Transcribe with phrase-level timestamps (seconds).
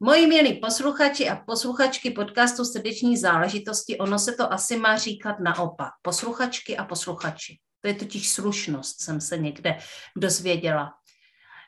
[0.00, 5.92] Moji milí posluchači a posluchačky podcastu Srdeční záležitosti, ono se to asi má říkat naopak.
[6.02, 7.58] Posluchačky a posluchači.
[7.80, 9.78] To je totiž slušnost, jsem se někde
[10.16, 10.92] dozvěděla.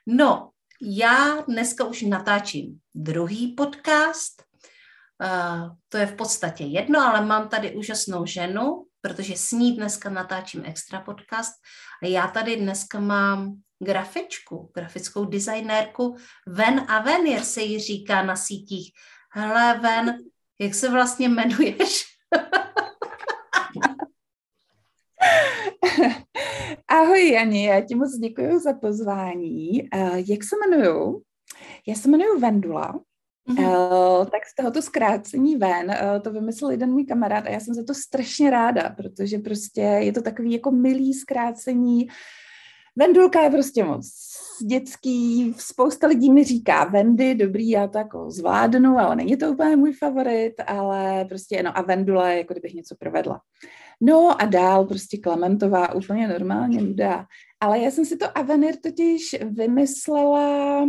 [0.06, 0.50] No,
[0.82, 4.42] já dneska už natáčím druhý podcast.
[5.22, 10.10] Uh, to je v podstatě jedno, ale mám tady úžasnou ženu, protože s ní dneska
[10.10, 11.52] natáčím extra podcast.
[12.02, 18.36] A já tady dneska mám grafičku, grafickou designérku Ven a Venir se jí říká na
[18.36, 18.92] sítích.
[19.32, 20.18] Hele, Ven,
[20.60, 22.04] jak se vlastně jmenuješ?
[26.88, 29.82] Ahoj Jani, já ti moc děkuji za pozvání.
[29.82, 31.22] Uh, jak se jmenuju?
[31.86, 33.00] Já se jmenuji Vendula.
[33.48, 34.18] Mm-hmm.
[34.18, 37.74] Uh, tak z tohoto zkrácení ven, uh, to vymyslel jeden můj kamarád a já jsem
[37.74, 42.08] za to strašně ráda, protože prostě je to takový jako milý zkrácení
[42.98, 44.10] Vendulka je prostě moc
[44.62, 49.76] dětský, spousta lidí mi říká Vendy, dobrý, já to jako zvládnu, ale není to úplně
[49.76, 53.40] můj favorit, ale prostě, no a Vendula je jako kdybych něco provedla.
[54.00, 57.26] No a dál prostě Klementová, úplně normálně nuda.
[57.60, 60.86] Ale já jsem si to Avenir totiž vymyslela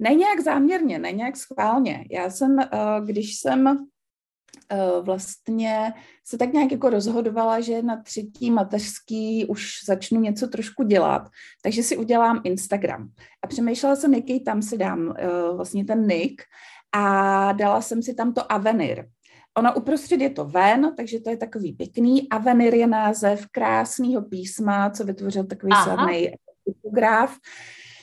[0.00, 2.04] ne nějak záměrně, ne nějak schválně.
[2.10, 2.66] Já jsem, eh,
[3.04, 3.86] když jsem
[5.02, 5.92] vlastně
[6.24, 11.28] se tak nějak jako rozhodovala, že na třetí mateřský už začnu něco trošku dělat,
[11.62, 13.08] takže si udělám Instagram.
[13.44, 16.42] A přemýšlela jsem, jaký tam si dám uh, vlastně ten nick
[16.92, 19.04] a dala jsem si tam to Avenir.
[19.58, 22.28] Ono uprostřed je to ven, takže to je takový pěkný.
[22.28, 25.84] Avenir je název krásného písma, co vytvořil takový Aha.
[25.84, 26.30] slavný
[26.64, 27.36] fotograf.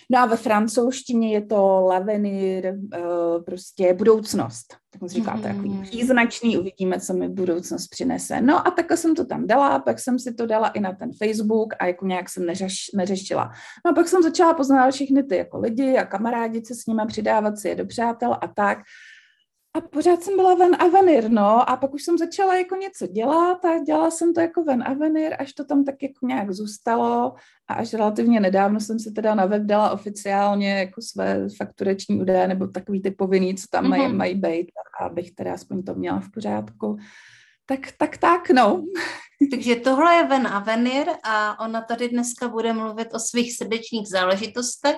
[0.10, 4.66] No a ve francouzštině je to l'avenir, uh, prostě budoucnost.
[4.92, 5.42] Tak mu říká, mm-hmm.
[5.42, 5.82] to takový mhm.
[5.82, 8.42] příznačný, uvidíme, co mi budoucnost přinese.
[8.42, 11.12] No a takhle jsem to tam dala, pak jsem si to dala i na ten
[11.24, 13.52] Facebook a jako nějak jsem neřeš, neřešila.
[13.86, 17.02] No a pak jsem začala poznávat všechny ty jako lidi a kamarádi se s nimi,
[17.08, 18.78] přidávat si je do přátel a tak.
[19.78, 23.66] A pořád jsem byla ven avenir, no, a pak už jsem začala jako něco dělat
[23.66, 27.36] a dělala jsem to jako ven avenir, až to tam tak jako nějak zůstalo
[27.68, 32.48] a až relativně nedávno jsem si teda na web dala oficiálně jako své fakturační údaje
[32.48, 33.90] nebo takový ty povinný, co tam mm-hmm.
[33.90, 34.72] mají, mají být,
[35.02, 36.98] abych teda aspoň to měla v pořádku.
[37.66, 38.84] Tak, tak, tak, no.
[39.52, 44.98] Takže tohle je Ven Avenir a ona tady dneska bude mluvit o svých srdečních záležitostech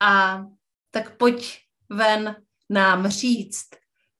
[0.00, 0.44] a
[0.90, 1.58] tak pojď
[1.90, 2.36] ven
[2.70, 3.66] nám říct,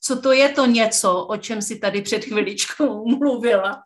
[0.02, 3.82] co to je to něco, o čem si tady před chviličkou mluvila.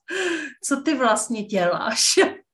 [0.65, 2.05] Co ty vlastně děláš?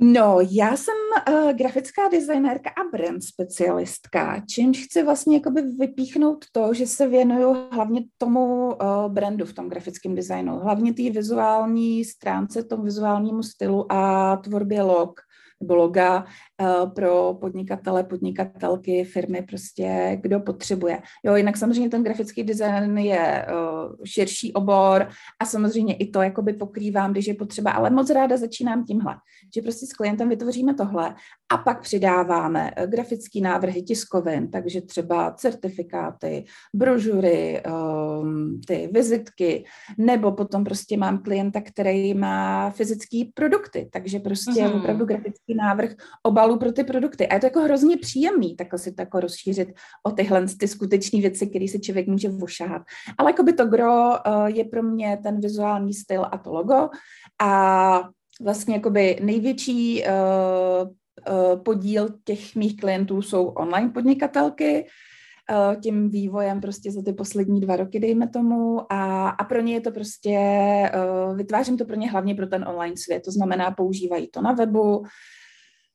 [0.00, 0.94] No, já jsem
[1.28, 7.68] uh, grafická designérka a brand specialistka, čímž chci vlastně jakoby vypíchnout to, že se věnuju
[7.70, 13.92] hlavně tomu uh, brandu v tom grafickém designu, hlavně té vizuální stránce, tomu vizuálnímu stylu
[13.92, 15.20] a tvorbě log
[15.60, 16.24] nebo loga
[16.60, 21.02] uh, pro podnikatele, podnikatelky, firmy, prostě kdo potřebuje.
[21.24, 25.08] Jo, jinak samozřejmě ten grafický design je uh, širší obor
[25.40, 29.14] a samozřejmě i to jakoby pokrývám, když je potřeba, ale moc ráda začínám tímhle,
[29.54, 31.14] že prostě s klientem vytvoříme tohle
[31.52, 36.44] a pak přidáváme uh, grafický návrhy tiskovin, takže třeba certifikáty,
[36.74, 37.62] brožury,
[38.20, 39.64] um, ty vizitky,
[39.98, 44.78] nebo potom prostě mám klienta, který má fyzické produkty, takže prostě mm-hmm.
[44.78, 47.28] opravdu grafický nějaký návrh obalů pro ty produkty.
[47.28, 49.68] A je to jako hrozně příjemný takhle si to jako rozšířit
[50.06, 52.82] o tyhle ty skutečné věci, které si člověk může vošahat.
[53.18, 56.88] Ale jako by to gro uh, je pro mě ten vizuální styl a to logo.
[57.42, 58.02] A
[58.40, 64.86] vlastně jakoby největší uh, uh, podíl těch mých klientů jsou online podnikatelky,
[65.82, 69.80] tím vývojem prostě za ty poslední dva roky, dejme tomu, a, a pro ně je
[69.80, 70.38] to prostě,
[71.34, 75.02] vytvářím to pro ně hlavně pro ten online svět, to znamená, používají to na webu,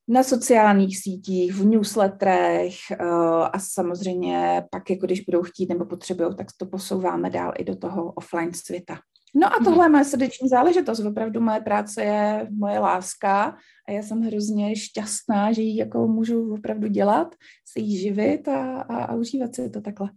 [0.08, 3.06] na sociálních sítích, v newsletterech uh,
[3.52, 7.76] a samozřejmě pak, jako když budou chtít nebo potřebují, tak to posouváme dál i do
[7.76, 8.98] toho offline světa.
[9.36, 11.00] No a tohle je moje srdeční záležitost.
[11.00, 13.56] Opravdu moje práce je moje láska
[13.88, 17.34] a já jsem hrozně šťastná, že ji jako můžu opravdu dělat,
[17.72, 20.10] se jí živit a, a, a užívat si to takhle.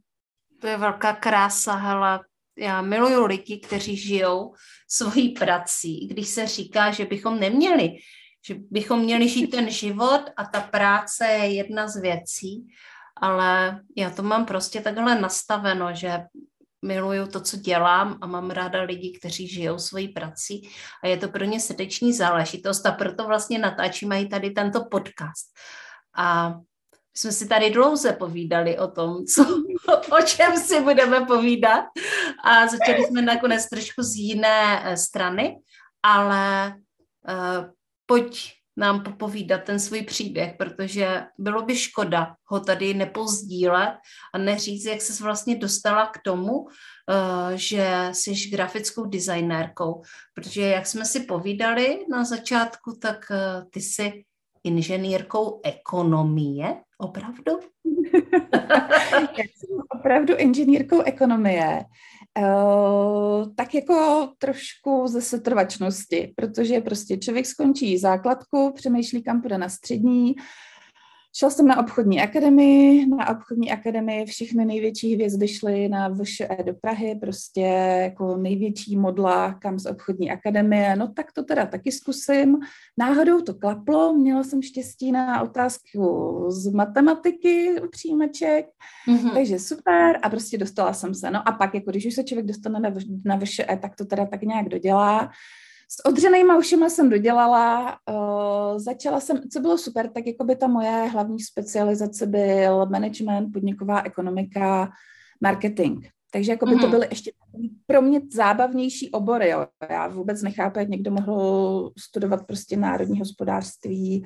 [0.61, 2.19] To je velká krása, hele.
[2.57, 4.53] Já miluju lidi, kteří žijou
[4.89, 7.89] svojí prací, když se říká, že bychom neměli
[8.47, 12.67] že bychom měli žít ten život a ta práce je jedna z věcí,
[13.17, 16.19] ale já to mám prostě takhle nastaveno, že
[16.85, 20.69] miluju to, co dělám a mám ráda lidi, kteří žijou svojí prací
[21.03, 25.47] a je to pro ně srdeční záležitost a proto vlastně natáčíme i tady tento podcast.
[26.17, 26.53] A
[27.13, 29.63] jsme si tady dlouze povídali o tom, co,
[30.17, 31.85] o čem si budeme povídat
[32.43, 35.57] a začali jsme nakonec trošku z jiné eh, strany,
[36.03, 36.73] ale
[37.27, 37.76] uh,
[38.07, 43.93] pojď nám popovídat ten svůj příběh, protože bylo by škoda ho tady nepozdílet
[44.33, 46.67] a neříct, jak se vlastně dostala k tomu, uh,
[47.55, 50.01] že jsi grafickou designérkou,
[50.33, 54.23] protože jak jsme si povídali na začátku, tak uh, ty jsi
[54.63, 57.59] inženýrkou ekonomie, opravdu?
[59.37, 61.83] Já jsem opravdu inženýrkou ekonomie.
[62.37, 69.69] Uh, tak jako trošku ze setrvačnosti, protože prostě člověk skončí základku, přemýšlí, kam půjde na
[69.69, 70.35] střední,
[71.39, 76.73] Šel jsem na obchodní akademii, na obchodní akademii všechny největší hvězdy šly na VŠE do
[76.73, 77.61] Prahy, prostě
[78.01, 82.57] jako největší modla, kam z obchodní akademie, no tak to teda taky zkusím.
[82.97, 88.65] Náhodou to klaplo, měla jsem štěstí na otázku z matematiky u přijímaček,
[89.07, 89.33] mm-hmm.
[89.33, 91.31] takže super a prostě dostala jsem se.
[91.31, 92.89] No a pak, jako když už se člověk dostane na,
[93.25, 95.29] na VŠE, tak to teda tak nějak dodělá.
[95.89, 100.67] S odřenýma ušima jsem dodělala, uh, začala jsem, co bylo super, tak jako by ta
[100.67, 104.89] moje hlavní specializace byl management, podniková ekonomika,
[105.41, 106.05] marketing.
[106.31, 106.81] Takže jako by mm-hmm.
[106.81, 106.91] to mhm.
[106.91, 107.31] byly ještě
[107.85, 109.49] pro mě zábavnější obory.
[109.49, 109.67] Jo.
[109.89, 114.25] Já vůbec nechápu, jak někdo mohl studovat prostě národní hospodářství,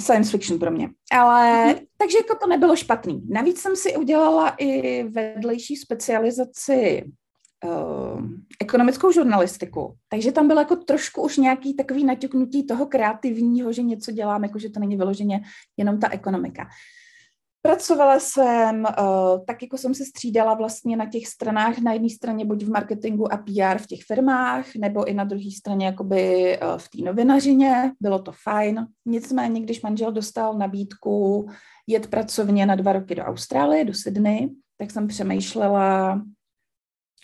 [0.00, 0.90] science fiction pro mě.
[1.12, 1.86] Ale mm-hmm.
[1.96, 3.22] takže jako to nebylo špatný.
[3.28, 7.04] Navíc jsem si udělala i vedlejší specializaci
[7.64, 8.22] uh,
[8.60, 9.94] ekonomickou žurnalistiku.
[10.08, 14.58] Takže tam bylo jako trošku už nějaký takový naťuknutí toho kreativního, že něco dělám, jako
[14.58, 15.42] že to není vyloženě
[15.76, 16.68] jenom ta ekonomika.
[17.66, 22.44] Pracovala jsem, uh, tak jako jsem se střídala vlastně na těch stranách, na jedné straně
[22.44, 26.78] buď v marketingu a PR v těch firmách, nebo i na druhé straně jakoby uh,
[26.78, 28.86] v té novinařině, bylo to fajn.
[29.06, 31.46] Nicméně, když manžel dostal nabídku
[31.86, 36.22] jet pracovně na dva roky do Austrálie, do Sydney, tak jsem přemýšlela,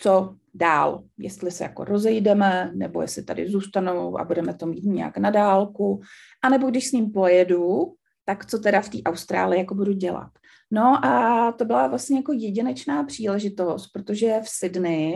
[0.01, 5.17] co dál, jestli se jako rozejdeme, nebo jestli tady zůstanou a budeme to mít nějak
[5.17, 6.01] na dálku,
[6.43, 7.93] anebo když s ním pojedu,
[8.25, 10.31] tak co teda v té Austrálii jako budu dělat.
[10.71, 15.15] No a to byla vlastně jako jedinečná příležitost, protože v Sydney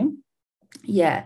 [0.86, 1.24] je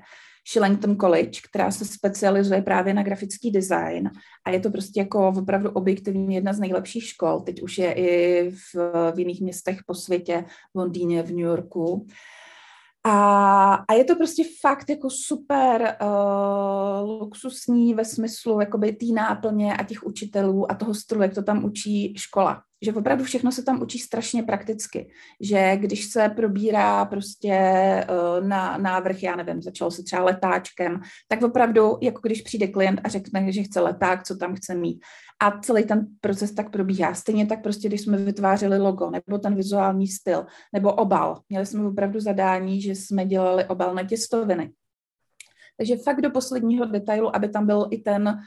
[0.53, 4.11] Shillington College, která se specializuje právě na grafický design
[4.45, 7.41] a je to prostě jako opravdu objektivně jedna z nejlepších škol.
[7.41, 8.75] Teď už je i v,
[9.15, 12.07] v jiných městech po světě, v Londýně, v New Yorku.
[13.05, 19.77] A, a je to prostě fakt jako super uh, luxusní ve smyslu jakoby té náplně
[19.77, 22.63] a těch učitelů a toho stylu, jak to tam učí škola.
[22.83, 25.11] Že opravdu všechno se tam učí strašně prakticky.
[25.41, 27.57] Že když se probírá prostě
[28.11, 33.01] uh, na návrh, já nevím, začalo se třeba letáčkem, tak opravdu, jako když přijde klient
[33.05, 35.01] a řekne, že chce leták, co tam chce mít
[35.43, 37.15] a celý ten proces tak probíhá.
[37.15, 41.41] Stejně tak prostě, když jsme vytvářeli logo, nebo ten vizuální styl, nebo obal.
[41.49, 44.73] Měli jsme opravdu zadání, že jsme dělali obal na těstoviny.
[45.77, 48.39] Takže fakt do posledního detailu, aby tam byl i ten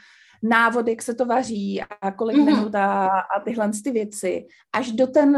[0.44, 2.46] návod, jak se to vaří a kolik mm-hmm.
[2.46, 5.36] minut a, a tyhle ty věci, až do ten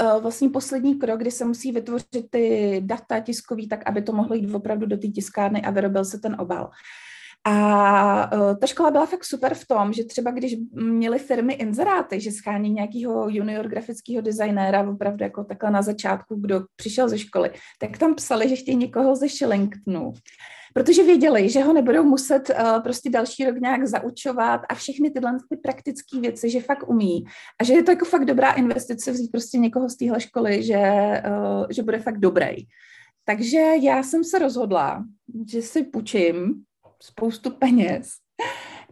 [0.00, 4.34] uh, vlastně poslední krok, kdy se musí vytvořit ty data tiskový, tak aby to mohlo
[4.34, 6.70] jít opravdu do té tiskárny a vyrobil se ten obal.
[7.44, 12.20] A uh, ta škola byla fakt super v tom, že třeba když měly firmy inzeráty,
[12.20, 17.50] že schání nějakého junior grafického designéra opravdu jako takhle na začátku, kdo přišel ze školy,
[17.80, 20.12] tak tam psali, že chtějí někoho ze Shillingtonu.
[20.74, 25.38] Protože věděli, že ho nebudou muset uh, prostě další rok nějak zaučovat a všechny tyhle
[25.50, 27.24] ty praktické věci, že fakt umí.
[27.60, 30.82] A že je to jako fakt dobrá investice vzít prostě někoho z téhle školy, že,
[31.26, 32.56] uh, že bude fakt dobrý.
[33.24, 35.04] Takže já jsem se rozhodla,
[35.52, 36.64] že si půjčím
[37.02, 38.10] spoustu peněz,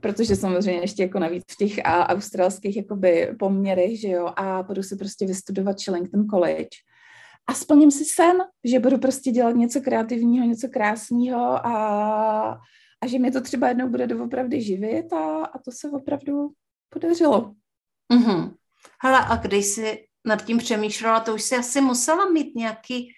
[0.00, 4.82] protože samozřejmě ještě jako navíc v těch a, australských jakoby poměrech, že jo, a budu
[4.82, 6.68] si prostě vystudovat Shillington College.
[7.46, 12.60] A splním si sen, že budu prostě dělat něco kreativního, něco krásného a,
[13.00, 16.48] a že mě to třeba jednou bude doopravdy živit a, a to se opravdu
[16.88, 17.54] podařilo.
[18.12, 18.54] Mm-hmm.
[19.02, 23.08] Hele, a když jsi nad tím přemýšlela, to už si asi musela mít nějaký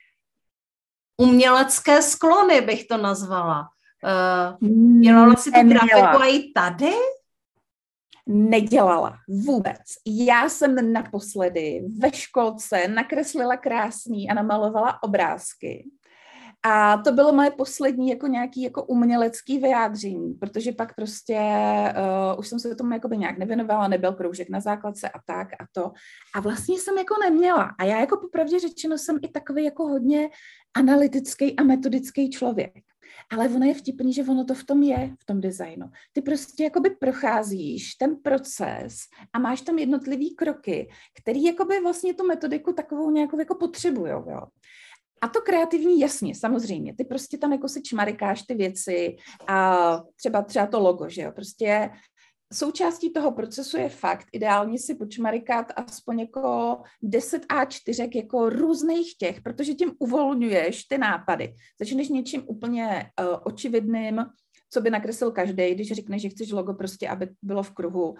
[1.21, 3.68] umělecké sklony, bych to nazvala.
[4.05, 6.93] Uh, dělala si tu grafiku i tady?
[8.26, 9.83] Nedělala vůbec.
[10.07, 15.90] Já jsem naposledy ve školce nakreslila krásný a namalovala obrázky.
[16.62, 21.40] A to bylo moje poslední jako nějaký jako umělecký vyjádření, protože pak prostě
[22.33, 25.64] uh, už jsem se tomu jakoby nějak nevěnovala, nebyl kroužek na základce a tak a
[25.73, 25.93] to.
[26.35, 27.75] A vlastně jsem jako neměla.
[27.78, 30.31] A já jako popravdě řečeno jsem i takový jako hodně
[30.76, 32.88] analytický a metodický člověk.
[33.33, 35.87] Ale ono je vtipný, že ono to v tom je, v tom designu.
[36.13, 38.97] Ty prostě jakoby procházíš ten proces
[39.33, 44.41] a máš tam jednotlivý kroky, který jakoby vlastně tu metodiku takovou nějakou jako potřebujou, jo.
[45.21, 46.95] A to kreativní, jasně, samozřejmě.
[46.95, 49.17] Ty prostě tam jako si čmarikáš ty věci
[49.49, 51.91] a třeba, třeba to logo, že jo, prostě
[52.52, 59.40] součástí toho procesu je fakt ideálně si počmarikat aspoň jako 10 A4 jako různých těch,
[59.40, 61.55] protože tím uvolňuješ ty nápady.
[61.78, 64.25] Začneš něčím úplně uh, očividným,
[64.71, 68.14] co by nakreslil každý, když řekneš, že chceš logo prostě, aby bylo v kruhu.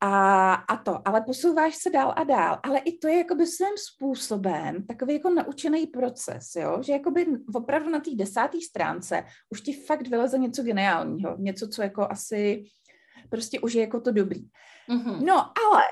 [0.00, 3.76] A, a to, ale posouváš se dál a dál, ale i to je jakoby svým
[3.76, 6.82] způsobem takový jako naučený proces, jo?
[6.82, 11.82] že jakoby opravdu na té desáté stránce už ti fakt vyleze něco geniálního, něco, co
[11.82, 12.64] jako asi
[13.28, 14.44] prostě už je jako to dobrý.
[14.88, 15.24] Mm-hmm.
[15.24, 15.82] No, ale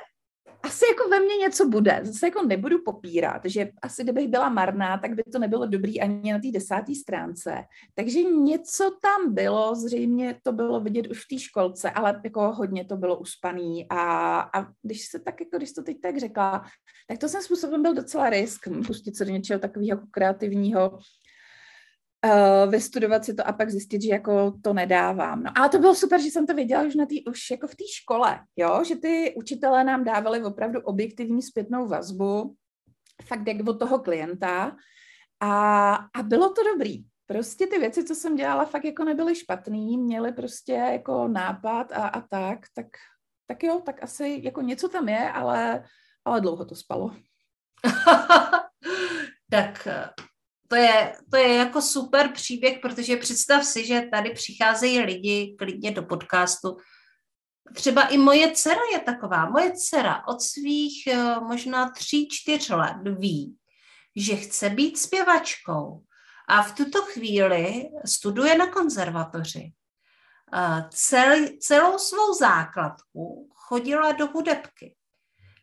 [0.64, 2.00] asi jako ve mně něco bude.
[2.03, 6.33] Zase jako nebudu popírat, že asi kdybych byla marná, tak by to nebylo dobrý ani
[6.33, 7.64] na té desáté stránce.
[7.95, 12.85] Takže něco tam bylo, zřejmě to bylo vidět už v té školce, ale jako hodně
[12.85, 16.64] to bylo uspaný a, a když se tak, jako když to teď tak řekla,
[17.09, 20.99] tak to jsem způsobem byl docela risk, pustit se do něčeho takového jako kreativního,
[22.25, 25.43] uh, vystudovat si to a pak zjistit, že jako to nedávám.
[25.43, 27.75] No a to bylo super, že jsem to věděla už, na tý, už jako v
[27.75, 32.54] té škole, jo, že ty učitelé nám dávali opravdu objektivní zpětnou vazbu,
[33.25, 34.76] fakt jak od toho klienta
[35.40, 37.04] a, a bylo to dobrý.
[37.26, 42.09] Prostě ty věci, co jsem dělala, fakt jako nebyly špatný, měly prostě jako nápad a,
[42.09, 42.87] a tak, tak,
[43.47, 45.85] tak jo, tak asi jako něco tam je, ale,
[46.25, 47.11] ale dlouho to spalo.
[49.50, 49.88] tak
[50.68, 55.90] to je, to je jako super příběh, protože představ si, že tady přicházejí lidi klidně
[55.90, 56.76] do podcastu.
[57.75, 59.50] Třeba i moje dcera je taková.
[59.50, 63.56] Moje dcera od svých eh, možná tří, čtyř let ví,
[64.16, 66.02] že chce být zpěvačkou.
[66.49, 69.73] A v tuto chvíli studuje na konzervatoři.
[70.90, 74.94] Cel, celou svou základku chodila do hudebky.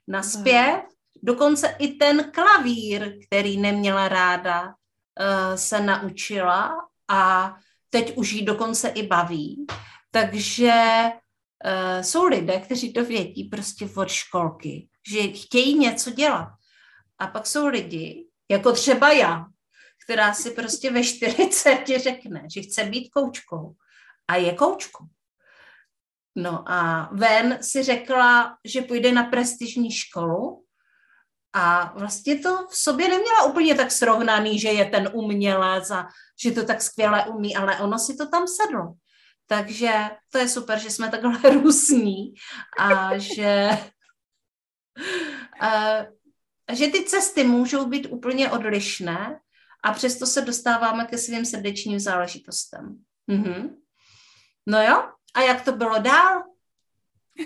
[0.07, 0.81] Na zpěv,
[1.23, 4.73] dokonce i ten klavír, který neměla ráda,
[5.55, 6.71] se naučila
[7.07, 7.53] a
[7.89, 9.65] teď už jí dokonce i baví.
[10.11, 10.73] Takže
[11.65, 16.49] uh, jsou lidé, kteří to vědí prostě od školky, že chtějí něco dělat.
[17.19, 19.45] A pak jsou lidi, jako třeba já,
[20.03, 23.75] která si prostě ve 40 řekne, že chce být koučkou
[24.27, 25.05] a je koučkou.
[26.35, 30.65] No a Ven si řekla, že půjde na prestižní školu
[31.53, 36.07] a vlastně to v sobě neměla úplně tak srovnaný, že je ten umělec a
[36.43, 38.93] že to tak skvěle umí, ale ono si to tam sedlo.
[39.47, 39.91] Takže
[40.31, 42.33] to je super, že jsme takhle různí
[42.79, 43.69] a že,
[45.61, 45.97] a,
[46.71, 49.39] že ty cesty můžou být úplně odlišné
[49.83, 53.03] a přesto se dostáváme ke svým srdečním záležitostem.
[53.27, 53.75] Mhm.
[54.67, 55.03] No jo,
[55.33, 56.43] a jak to bylo dál?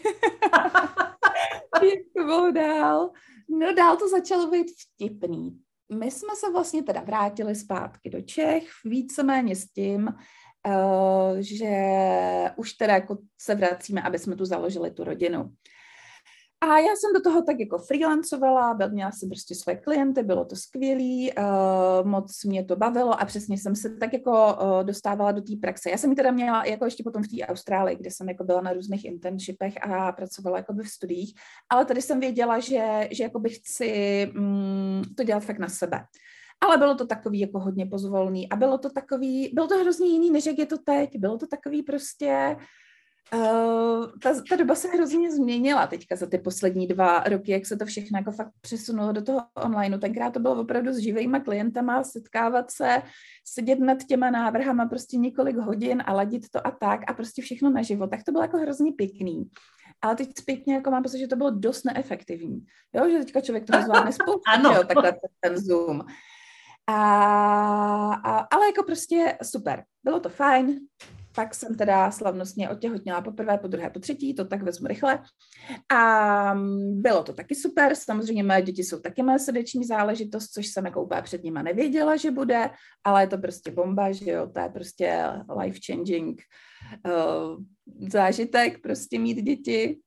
[1.81, 3.12] jak to bylo dál?
[3.49, 5.59] No dál to začalo být vtipný.
[5.93, 11.71] My jsme se vlastně teda vrátili zpátky do Čech, víceméně s tím, uh, že
[12.55, 15.53] už teda jako se vracíme, aby jsme tu založili tu rodinu.
[16.65, 20.55] A já jsem do toho tak jako freelancovala, měla jsem prostě svoje klienty, bylo to
[20.55, 25.41] skvělý, uh, moc mě to bavilo a přesně jsem se tak jako uh, dostávala do
[25.41, 25.89] té praxe.
[25.89, 28.62] Já jsem ji teda měla jako ještě potom v té Austrálii, kde jsem jako byla
[28.62, 31.34] na různých internshipech a pracovala jako v studiích,
[31.69, 36.05] ale tady jsem věděla, že, že jako bych chci mm, to dělat fakt na sebe.
[36.62, 40.31] Ale bylo to takový jako hodně pozvolný a bylo to takový, bylo to hrozně jiný,
[40.31, 41.10] než jak je to teď.
[41.17, 42.55] Bylo to takový prostě,
[43.34, 47.77] Uh, ta, ta doba se hrozně změnila teďka za ty poslední dva roky, jak se
[47.77, 50.00] to všechno jako fakt přesunulo do toho online.
[50.00, 53.01] Tenkrát to bylo opravdu s živýma klientama, setkávat se,
[53.46, 57.70] sedět nad těma návrhama prostě několik hodin a ladit to a tak a prostě všechno
[57.70, 58.10] na život.
[58.10, 59.50] Tak to bylo jako hrozně pěkný.
[60.01, 62.65] Ale teď zpětně jako mám pocit, že to bylo dost neefektivní.
[62.94, 64.74] Jo, že teďka člověk to zvládne spoustu, ano.
[64.74, 66.01] Jo, takhle ten Zoom.
[66.88, 66.96] A,
[68.13, 69.84] a, ale jako prostě super.
[70.03, 70.79] Bylo to fajn,
[71.36, 75.24] pak jsem teda slavnostně otěhotněla poprvé, po druhé, po třetí, to tak vezmu rychle.
[75.89, 80.68] A mm, bylo to taky super, samozřejmě moje děti jsou taky moje srdeční záležitost, což
[80.68, 82.70] jsem jako úplně před nima nevěděla, že bude,
[83.04, 86.36] ale je to prostě bomba, že jo, to je prostě life-changing
[87.06, 87.63] uh,
[88.10, 90.00] zážitek, prostě mít děti.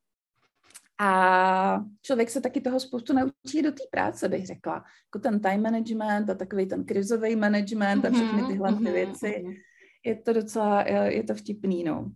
[1.01, 4.75] A člověk se taky toho spoustu naučí do té práce, bych řekla.
[4.75, 8.93] Jako ten time management a takový ten krizový management a všechny mhm, tyhle ty mhm,
[8.93, 9.45] věci.
[10.05, 12.13] Je to docela, je to vtipný, no.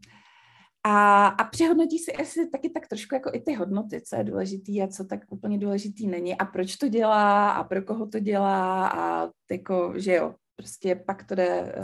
[0.84, 4.82] A, a přehodnotí si asi taky tak trošku jako i ty hodnoty, co je důležitý
[4.82, 8.88] a co tak úplně důležitý není a proč to dělá a pro koho to dělá
[8.88, 11.74] a jako, že jo, prostě pak to jde,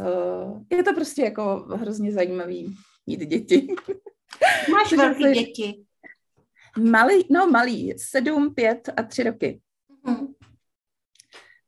[0.47, 2.77] uh, je to prostě jako hrozně zajímavý
[3.07, 3.67] mít děti.
[4.73, 5.85] Máš velké děti?
[6.79, 9.61] Malý, no malý, sedm, pět a tři roky.
[10.07, 10.35] Mm-hmm.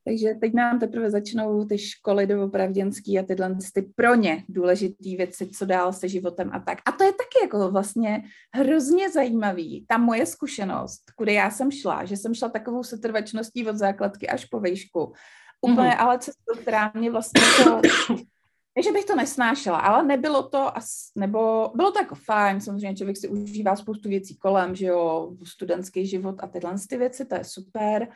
[0.05, 5.47] Takže teď nám teprve začnou ty školy doopravděnský a tyhle ty pro ně důležité věci,
[5.47, 6.77] co dál se životem a tak.
[6.85, 9.85] A to je taky jako vlastně hrozně zajímavý.
[9.87, 14.45] Ta moje zkušenost, kudy já jsem šla, že jsem šla takovou setrvačností od základky až
[14.45, 15.13] po vejšku.
[15.61, 15.99] Úplně mm-hmm.
[15.99, 17.81] ale cestou, která mě vlastně to
[18.77, 22.95] ne, že bych to nesnášela, ale nebylo to, as, nebo bylo to jako fajn, samozřejmě
[22.95, 27.35] člověk si užívá spoustu věcí kolem, že jo, studentský život a tyhle ty věci, to
[27.35, 28.07] je super,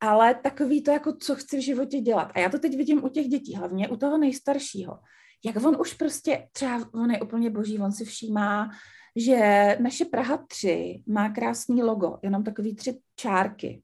[0.00, 2.32] ale takový to jako, co chci v životě dělat.
[2.34, 4.98] A já to teď vidím u těch dětí, hlavně u toho nejstaršího.
[5.44, 8.70] Jak on už prostě, třeba on je úplně boží, on si všímá,
[9.16, 13.82] že naše Praha 3 má krásný logo, jenom takový tři čárky.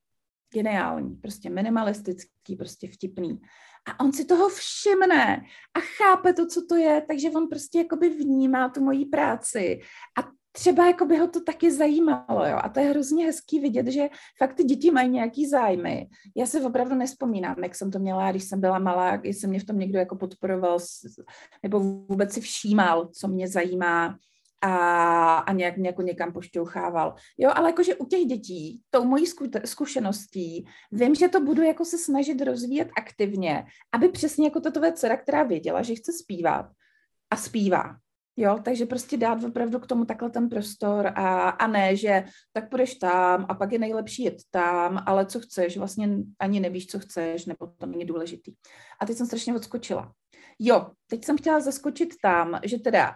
[0.52, 3.40] Geniální, prostě minimalistický, prostě vtipný.
[3.88, 5.42] A on si toho všimne
[5.74, 9.80] a chápe to, co to je, takže on prostě jakoby vnímá tu moji práci
[10.18, 12.58] a třeba jako by ho to taky zajímalo, jo.
[12.62, 14.08] A to je hrozně hezký vidět, že
[14.38, 16.06] fakt ty děti mají nějaký zájmy.
[16.36, 19.64] Já se opravdu nespomínám, jak jsem to měla, když jsem byla malá, jestli mě v
[19.64, 20.78] tom někdo jako podporoval,
[21.62, 24.16] nebo vůbec si všímal, co mě zajímá
[24.62, 27.14] a, a nějak mě jako někam pošťouchával.
[27.38, 29.24] Jo, ale jakože u těch dětí, tou mojí
[29.64, 34.92] zkušeností, vím, že to budu jako se snažit rozvíjet aktivně, aby přesně jako ta tvoje
[34.92, 36.66] dcera, která věděla, že chce zpívat
[37.30, 37.96] a zpívá.
[38.38, 42.70] Jo, takže prostě dát opravdu k tomu takhle ten prostor a, a ne, že tak
[42.70, 46.08] půjdeš tam a pak je nejlepší jet tam, ale co chceš, vlastně
[46.40, 48.54] ani nevíš, co chceš, nebo to není důležitý.
[49.00, 50.12] A teď jsem strašně odskočila.
[50.58, 53.14] Jo, teď jsem chtěla zaskočit tam, že teda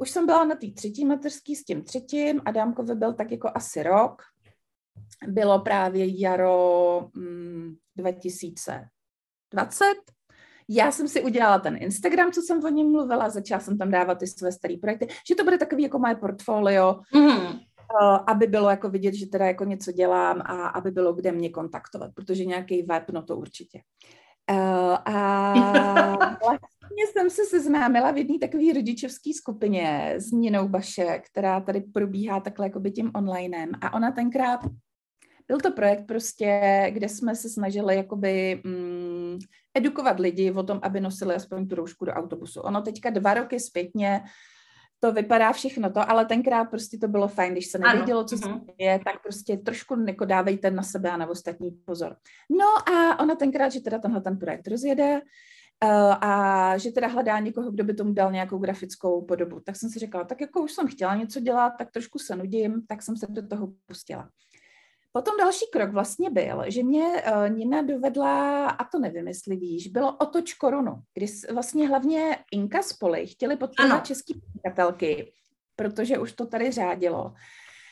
[0.00, 3.82] už jsem byla na té třetí mateřský s tím třetím, Adámkovi byl tak jako asi
[3.82, 4.22] rok.
[5.28, 9.84] Bylo právě jaro mm, 2020.
[10.72, 14.18] Já jsem si udělala ten Instagram, co jsem o něm mluvila, začala jsem tam dávat
[14.18, 17.58] ty své staré projekty, že to bude takový jako moje portfolio, mm.
[18.26, 22.10] aby bylo jako vidět, že teda jako něco dělám a aby bylo kde mě kontaktovat,
[22.14, 23.80] protože nějaký web, no to určitě.
[24.50, 25.52] Uh, a
[26.40, 32.40] vlastně jsem se seznámila v jedné takové rodičovské skupině s Ninou Baše, která tady probíhá
[32.40, 33.70] takhle jako by tím onlinem.
[33.80, 34.60] A ona tenkrát,
[35.48, 39.38] byl to projekt prostě, kde jsme se snažili jakoby mm,
[39.74, 42.60] edukovat lidi o tom, aby nosili aspoň tu roušku do autobusu.
[42.60, 44.22] Ono teďka dva roky zpětně
[45.00, 48.48] to vypadá všechno to, ale tenkrát prostě to bylo fajn, když se nevědělo, co se
[48.78, 52.16] děje, tak prostě trošku jako dávejte na sebe a na ostatní pozor.
[52.50, 55.20] No a ona tenkrát, že teda tenhle ten projekt rozjede,
[55.84, 59.60] Uh, a že teda hledá někoho, kdo by tomu dal nějakou grafickou podobu.
[59.60, 62.86] Tak jsem si říkala, tak jako už jsem chtěla něco dělat, tak trošku se nudím,
[62.86, 64.28] tak jsem se do toho pustila.
[65.12, 69.86] Potom další krok vlastně byl, že mě uh, Nina dovedla, a to nevím, jestli víš,
[69.86, 75.32] bylo otoč korunu, kdy vlastně hlavně Inka Spoly chtěli podporovat české podnikatelky,
[75.76, 77.34] protože už to tady řádilo.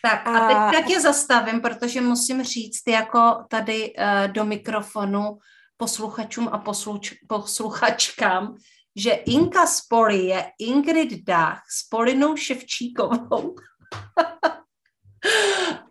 [0.02, 5.38] Tak a, a teďka tě zastavím, protože musím říct jako tady uh, do mikrofonu
[5.76, 8.57] posluchačům a posluč, posluchačkám,
[8.96, 13.54] že Inka Spoly je Ingrid Dach s Polinou Ševčíkovou.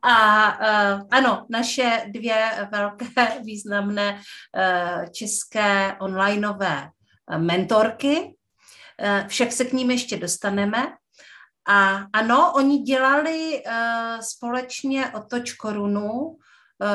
[0.02, 3.06] A uh, ano, naše dvě velké
[3.44, 6.90] významné uh, české onlineové
[7.32, 8.34] uh, mentorky,
[9.28, 10.94] však se k ním ještě dostaneme.
[11.68, 13.64] A ano, oni dělali
[14.22, 16.38] společně otoč korunu,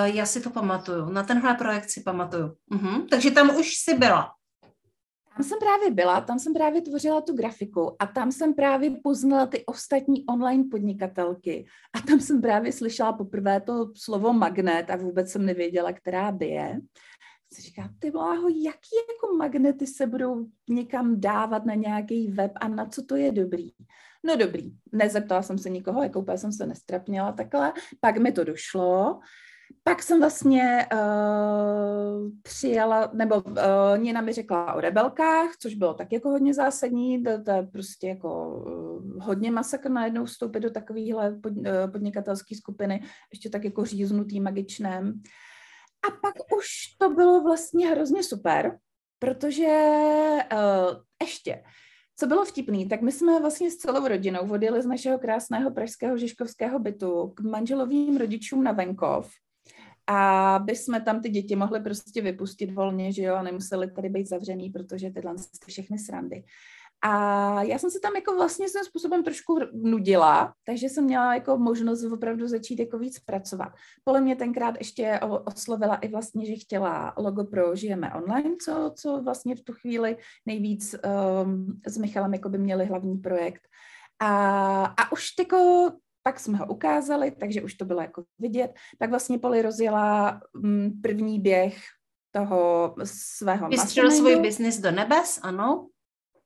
[0.05, 2.57] já si to pamatuju, na tenhle projekt si pamatuju.
[2.73, 3.09] Uh-huh.
[3.11, 4.33] Takže tam už si byla.
[5.37, 9.47] Tam jsem právě byla, tam jsem právě tvořila tu grafiku a tam jsem právě poznala
[9.47, 15.31] ty ostatní online podnikatelky a tam jsem právě slyšela poprvé to slovo magnet a vůbec
[15.31, 16.81] jsem nevěděla, která by je.
[17.53, 22.69] Se říká, ty bláho, jaký jako magnety se budou někam dávat na nějaký web a
[22.69, 23.71] na co to je dobrý?
[24.25, 28.45] No dobrý, nezeptala jsem se nikoho, jako úplně jsem se nestrapněla takhle, pak mi to
[28.45, 29.21] došlo,
[29.83, 33.53] pak jsem vlastně uh, přijala, nebo uh,
[33.97, 38.09] Nina mi řekla o rebelkách, což bylo tak jako hodně zásadní, to, to je prostě
[38.09, 43.85] jako uh, hodně masakr najednou vstoupit do takovéhle pod, uh, podnikatelské skupiny, ještě tak jako
[43.85, 45.23] říznutý magičném.
[46.09, 46.67] A pak už
[46.99, 48.79] to bylo vlastně hrozně super,
[49.19, 49.79] protože
[50.53, 51.63] uh, ještě
[52.17, 56.19] co bylo vtipný, tak my jsme vlastně s celou rodinou odjeli z našeho krásného pražského
[56.19, 59.31] žižkovského bytu k manželovým rodičům na venkov,
[60.07, 64.29] aby jsme tam ty děti mohli prostě vypustit volně, že jo, a nemuseli tady být
[64.29, 65.35] zavřený, protože tyhle
[65.67, 66.45] všechny srandy.
[67.05, 71.59] A já jsem se tam jako vlastně svým způsobem trošku nudila, takže jsem měla jako
[71.59, 73.73] možnost opravdu začít jako víc pracovat.
[74.05, 79.23] Pole mě tenkrát ještě oslovila i vlastně, že chtěla logo pro Žijeme online, co, co
[79.23, 80.95] vlastně v tu chvíli nejvíc
[81.45, 83.63] um, s Michalem jako by měli hlavní projekt.
[84.21, 85.91] A, a už jako
[86.23, 88.75] pak jsme ho ukázali, takže už to bylo jako vidět.
[88.99, 91.79] Tak vlastně Poli rozjela um, první běh
[92.31, 95.89] toho svého Vystřelil svůj biznis do nebes, ano.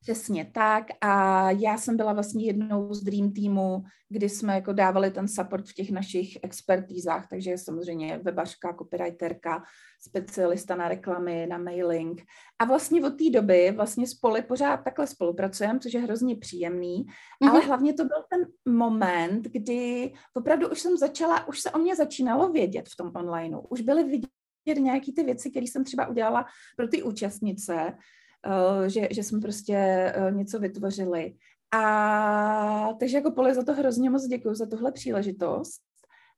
[0.07, 5.11] Přesně tak a já jsem byla vlastně jednou z Dream Teamu, kdy jsme jako dávali
[5.11, 9.63] ten support v těch našich expertízách, takže samozřejmě webařka, copywriterka,
[10.07, 12.21] specialista na reklamy, na mailing.
[12.59, 17.49] A vlastně od té doby vlastně spolu pořád takhle spolupracujeme, což je hrozně příjemný, mm-hmm.
[17.49, 21.95] ale hlavně to byl ten moment, kdy opravdu už jsem začala, už se o mě
[21.95, 23.59] začínalo vědět v tom onlineu.
[23.69, 26.45] Už byly vidět nějaký ty věci, které jsem třeba udělala
[26.77, 27.93] pro ty účastnice,
[28.87, 31.33] že, že jsme prostě eh, něco vytvořili.
[31.71, 35.81] A takže jako Poli za to hrozně moc děkuji, za tuhle příležitost.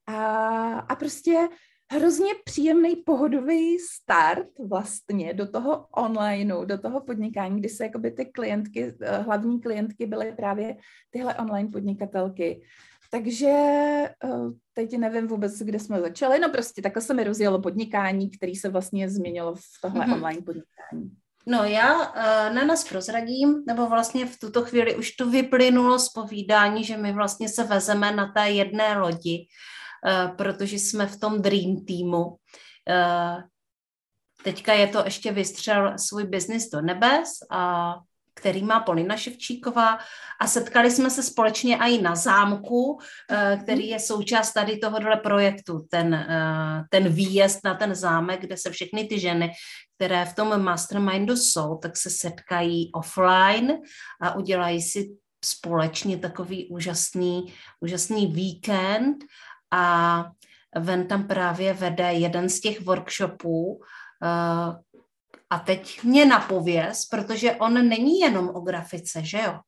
[0.07, 1.47] A, a prostě
[1.91, 8.25] hrozně příjemný pohodový start vlastně do toho onlineu, do toho podnikání, kdy se jakoby ty
[8.25, 10.77] klientky, eh, hlavní klientky byly právě
[11.09, 12.61] tyhle online podnikatelky.
[13.11, 13.53] Takže
[14.73, 18.69] teď nevím vůbec, kde jsme začali, no prostě takhle se mi rozjelo podnikání, který se
[18.69, 20.13] vlastně změnilo v tohle mm-hmm.
[20.13, 21.17] online podnikání.
[21.47, 26.09] No já uh, na nás prozradím, nebo vlastně v tuto chvíli už to vyplynulo z
[26.09, 29.47] povídání, že my vlastně se vezeme na té jedné lodi,
[30.05, 32.25] uh, protože jsme v tom Dream Teamu.
[32.25, 33.41] Uh,
[34.43, 37.93] teďka je to ještě vystřel svůj biznis do nebes a
[38.39, 39.99] který má Polina Ševčíková.
[40.39, 42.99] A setkali jsme se společně i na zámku,
[43.63, 46.27] který je součást tady tohohle projektu, ten,
[46.89, 49.51] ten výjezd na ten zámek, kde se všechny ty ženy,
[49.95, 53.77] které v tom mastermindu jsou, tak se setkají offline
[54.21, 55.09] a udělají si
[55.45, 59.17] společně takový úžasný, úžasný víkend.
[59.71, 60.25] A
[60.75, 63.79] Ven tam právě vede jeden z těch workshopů uh,
[65.49, 69.59] a teď mě napověz, protože on není jenom o grafice, že jo?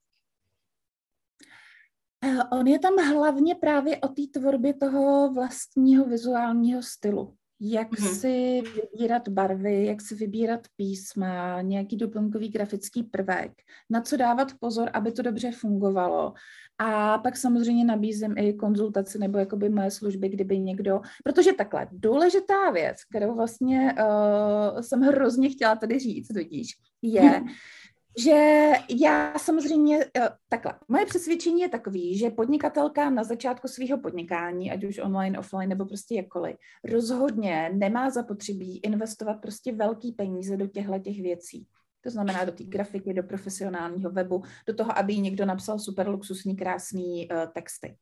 [2.23, 8.19] Eh, on je tam hlavně právě o té tvorbě toho vlastního vizuálního stylu jak mm-hmm.
[8.19, 13.51] si vybírat barvy, jak si vybírat písma, nějaký doplňkový grafický prvek,
[13.89, 16.33] na co dávat pozor, aby to dobře fungovalo.
[16.77, 22.71] A pak samozřejmě nabízím i konzultaci nebo jakoby moje služby, kdyby někdo, protože takhle, důležitá
[22.71, 26.71] věc, kterou vlastně uh, jsem hrozně chtěla tady říct, vidíš,
[27.01, 27.43] je,
[28.17, 34.71] že já samozřejmě, eh, takhle, moje přesvědčení je takový, že podnikatelka na začátku svého podnikání,
[34.71, 40.67] ať už online, offline nebo prostě jakkoliv, rozhodně nemá zapotřebí investovat prostě velký peníze do
[40.67, 41.67] těchto těch věcí.
[42.03, 46.55] To znamená do té grafiky, do profesionálního webu, do toho, aby někdo napsal super luxusní,
[46.55, 47.97] krásný uh, texty.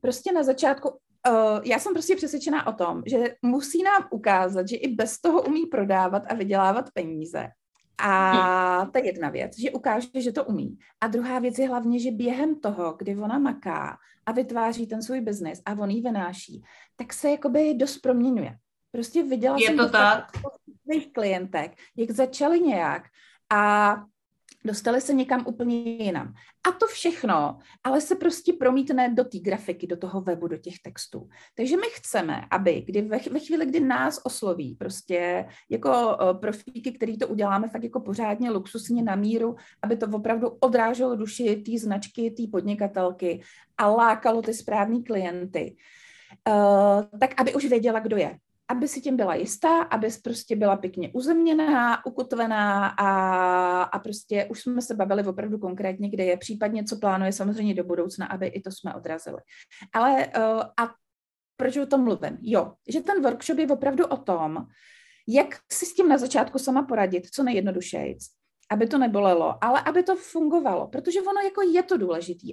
[0.00, 4.76] Prostě na začátku Uh, já jsem prostě přesvědčená o tom, že musí nám ukázat, že
[4.76, 7.48] i bez toho umí prodávat a vydělávat peníze.
[8.02, 10.78] A to je jedna věc, že ukáže, že to umí.
[11.00, 15.20] A druhá věc je hlavně, že během toho, kdy ona maká a vytváří ten svůj
[15.20, 16.62] biznis a on ji vynáší,
[16.96, 18.56] tak se jakoby dost proměňuje.
[18.92, 20.24] Prostě viděla je jsem to tak.
[20.84, 23.02] svých klientek, jak začaly nějak
[23.52, 23.96] a
[24.64, 26.34] dostali se někam úplně jinam.
[26.68, 30.78] A to všechno, ale se prostě promítne do té grafiky, do toho webu, do těch
[30.78, 31.28] textů.
[31.54, 37.18] Takže my chceme, aby kdy ve, chvíli, kdy nás osloví prostě jako uh, profíky, který
[37.18, 42.30] to uděláme fakt jako pořádně luxusně na míru, aby to opravdu odráželo duši té značky,
[42.30, 43.42] té podnikatelky
[43.78, 45.76] a lákalo ty správní klienty,
[46.48, 48.38] uh, tak aby už věděla, kdo je
[48.70, 54.60] aby si tím byla jistá, aby prostě byla pěkně uzemněná, ukotvená a, a prostě už
[54.60, 58.60] jsme se bavili opravdu konkrétně, kde je, případně co plánuje samozřejmě do budoucna, aby i
[58.60, 59.38] to jsme odrazili.
[59.92, 60.90] Ale uh, a
[61.56, 62.38] proč o tom mluvím?
[62.42, 64.66] Jo, že ten workshop je opravdu o tom,
[65.28, 68.26] jak si s tím na začátku sama poradit, co nejjednodušejc,
[68.70, 72.52] aby to nebolelo, ale aby to fungovalo, protože ono jako je to důležitý.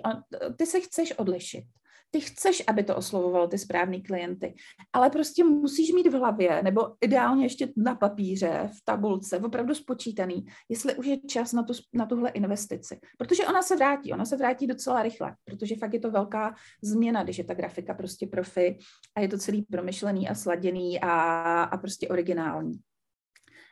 [0.57, 1.63] Ty se chceš odlišit.
[2.11, 4.55] Ty chceš, aby to oslovovalo ty správný klienty,
[4.93, 10.45] ale prostě musíš mít v hlavě, nebo ideálně ještě na papíře, v tabulce, opravdu spočítaný,
[10.69, 12.99] jestli už je čas na, tu, na tuhle investici.
[13.17, 17.23] Protože ona se vrátí, ona se vrátí docela rychle, protože fakt je to velká změna,
[17.23, 18.77] když je ta grafika prostě profi
[19.15, 22.79] a je to celý promyšlený a sladěný a, a prostě originální.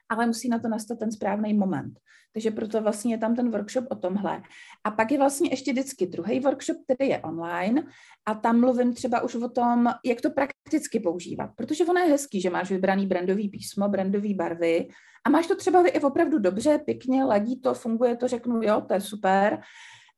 [0.10, 2.00] Ale musí na to nastat ten správný moment.
[2.34, 4.42] Takže proto vlastně je tam ten workshop o tomhle.
[4.84, 7.84] A pak je vlastně ještě vždycky druhý workshop, který je online
[8.26, 11.50] a tam mluvím třeba už o tom, jak to prakticky používat.
[11.56, 14.88] Protože ono je hezký, že máš vybraný brandový písmo, brandové barvy
[15.26, 18.94] a máš to třeba i opravdu dobře, pěkně, ladí to, funguje to, řeknu, jo, to
[18.94, 19.62] je super.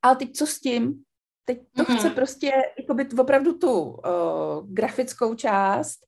[0.02, 1.04] Ale teď co s tím?
[1.46, 1.98] Teď to mm-hmm.
[1.98, 3.98] chce prostě jakoby opravdu tu uh,
[4.66, 6.07] grafickou část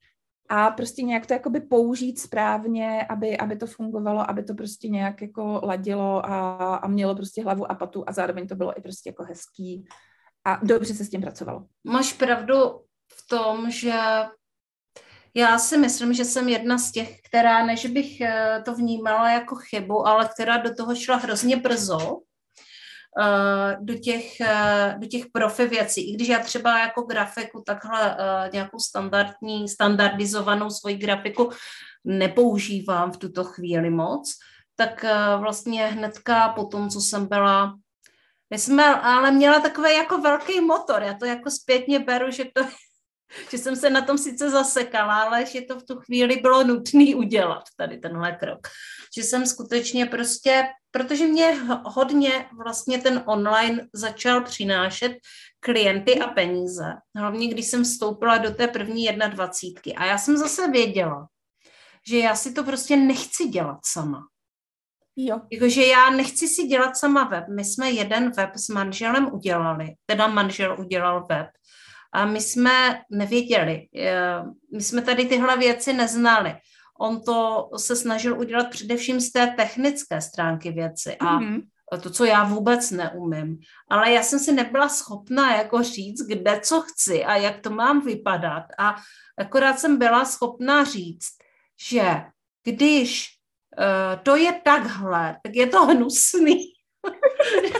[0.49, 5.21] a prostě nějak to jakoby použít správně, aby, aby to fungovalo, aby to prostě nějak
[5.21, 9.09] jako ladilo a, a mělo prostě hlavu a patu a zároveň to bylo i prostě
[9.09, 9.85] jako hezký
[10.45, 11.65] a dobře se s tím pracovalo.
[11.83, 12.55] Máš pravdu
[13.12, 13.93] v tom, že
[15.33, 19.55] já si myslím, že jsem jedna z těch, která, než bych eh, to vnímala jako
[19.55, 22.21] chybu, ale která do toho šla hrozně brzo,
[23.80, 26.12] do těch, eh, do těch profi věcí.
[26.12, 31.50] I když já třeba jako grafiku takhle eh, nějakou standardní, standardizovanou svoji grafiku
[32.04, 34.34] nepoužívám v tuto chvíli moc,
[34.76, 35.06] tak
[35.38, 37.74] vlastně hnedka po tom, co jsem byla
[38.50, 41.04] my jsme ale měla takový jako velký motor.
[41.04, 42.62] Já to jako zpětně beru, že to
[43.52, 47.15] že jsem se na tom sice zasekala, ale že to v tu chvíli bylo nutné
[47.15, 48.67] udělat, tady tenhle krok.
[49.17, 55.12] Že jsem skutečně prostě, protože mě hodně vlastně ten online začal přinášet
[55.60, 56.93] klienty a peníze.
[57.15, 59.95] Hlavně, když jsem vstoupila do té první jedna dvacítky.
[59.95, 61.28] A já jsem zase věděla,
[62.08, 64.19] že já si to prostě nechci dělat sama.
[65.15, 65.41] Jo.
[65.52, 67.43] Jakože já nechci si dělat sama web.
[67.56, 71.48] My jsme jeden web s manželem udělali, teda manžel udělal web
[72.13, 74.43] a my jsme nevěděli, eh,
[74.74, 76.56] my jsme tady tyhle věci neznali.
[77.01, 81.62] On to se snažil udělat především z té technické stránky věci a mm-hmm.
[82.01, 83.59] to, co já vůbec neumím.
[83.89, 88.01] Ale já jsem si nebyla schopná jako říct, kde co chci a jak to mám
[88.01, 88.63] vypadat.
[88.79, 88.95] A
[89.38, 91.29] akorát jsem byla schopná říct,
[91.89, 92.23] že
[92.63, 93.27] když
[93.77, 96.73] uh, to je takhle, tak je to hnusný.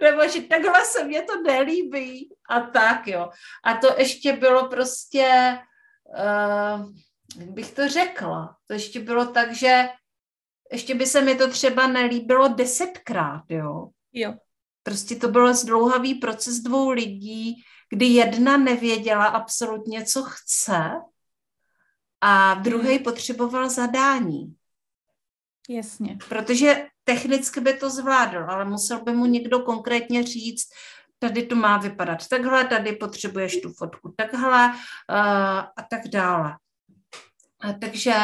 [0.00, 3.30] nebo že takhle se mě to nelíbí a tak, jo.
[3.64, 5.58] A to ještě bylo prostě,
[6.18, 6.86] uh,
[7.36, 9.88] jak bych to řekla, to ještě bylo tak, že
[10.72, 13.88] ještě by se mi to třeba nelíbilo desetkrát, jo.
[14.12, 14.34] Jo.
[14.82, 17.54] Prostě to byl zdlouhavý proces dvou lidí,
[17.90, 20.90] kdy jedna nevěděla absolutně, co chce
[22.20, 23.04] a druhý hmm.
[23.04, 24.54] potřeboval zadání.
[25.68, 26.18] Jasně.
[26.28, 30.68] Protože technicky by to zvládl, ale musel by mu někdo konkrétně říct,
[31.18, 34.76] tady to má vypadat takhle, tady potřebuješ tu fotku takhle uh,
[35.76, 36.56] a tak dále.
[37.64, 38.14] A takže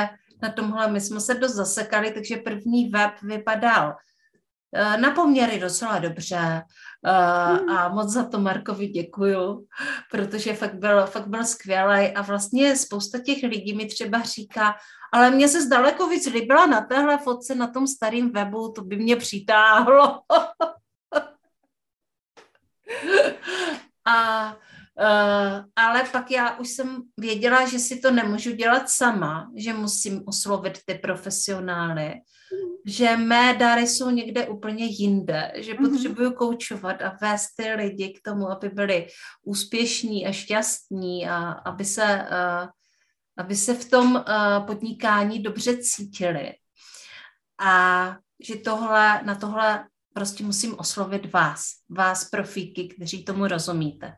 [0.42, 5.98] na tomhle my jsme se dost zasekali, takže první web vypadal uh, na poměry docela
[5.98, 6.62] dobře.
[7.06, 9.66] Uh, a moc za to Markovi děkuju,
[10.10, 12.14] protože fakt byl, fakt byl skvělý.
[12.14, 14.74] A vlastně spousta těch lidí mi třeba říká,
[15.12, 18.96] ale mě se zdaleko víc líbila na téhle fotce na tom starém webu, to by
[18.96, 20.20] mě přitáhlo.
[24.06, 24.56] a
[25.00, 30.22] Uh, ale pak já už jsem věděla, že si to nemůžu dělat sama, že musím
[30.26, 32.70] oslovit ty profesionály, mm.
[32.86, 35.90] že mé dary jsou někde úplně jinde, že mm.
[35.90, 39.06] potřebuju koučovat a vést ty lidi k tomu, aby byli
[39.44, 42.68] úspěšní a šťastní a aby se uh,
[43.38, 46.52] aby se v tom uh, podnikání dobře cítili.
[47.60, 49.84] A že tohle, na tohle
[50.14, 54.12] prostě musím oslovit vás, vás profíky, kteří tomu rozumíte.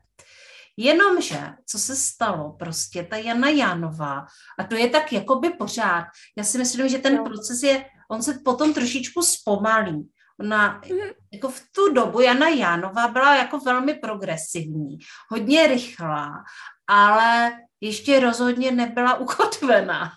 [0.77, 4.25] Jenomže, co se stalo, prostě ta Jana Jánová,
[4.59, 6.05] a to je tak jakoby pořád,
[6.37, 10.09] já si myslím, že ten proces je, on se potom trošičku zpomalí.
[10.39, 10.99] Ona, mhm.
[11.33, 14.97] jako v tu dobu Jana Jánová byla jako velmi progresivní,
[15.29, 16.43] hodně rychlá,
[16.87, 20.11] ale ještě rozhodně nebyla ukotvená.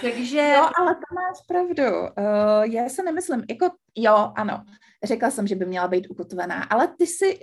[0.00, 0.54] Takže...
[0.56, 2.00] No, ale to máš pravdu.
[2.00, 4.64] Uh, já se nemyslím, jako jo, ano,
[5.04, 7.38] řekla jsem, že by měla být ukotvená, ale ty si,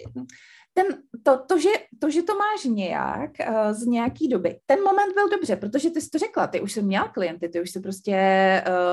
[0.77, 0.85] ten,
[1.23, 5.29] to, to, že, to, že to máš nějak uh, z nějaký doby, ten moment byl
[5.29, 8.17] dobře, protože ty jsi to řekla, ty už jsi měla klienty, ty už jsi prostě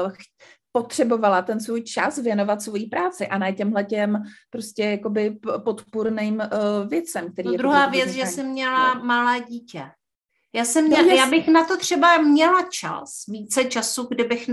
[0.05, 0.13] uh,
[0.73, 6.89] potřebovala ten svůj čas věnovat svojí práci a ne těmhle těm prostě jakoby podpůrným uh,
[6.89, 7.33] věcem.
[7.33, 9.91] Který no druhá věc, že jsem měla malé dítě.
[10.55, 14.49] Já, jsem měla, no, já bych na to třeba měla čas, více času, kdybych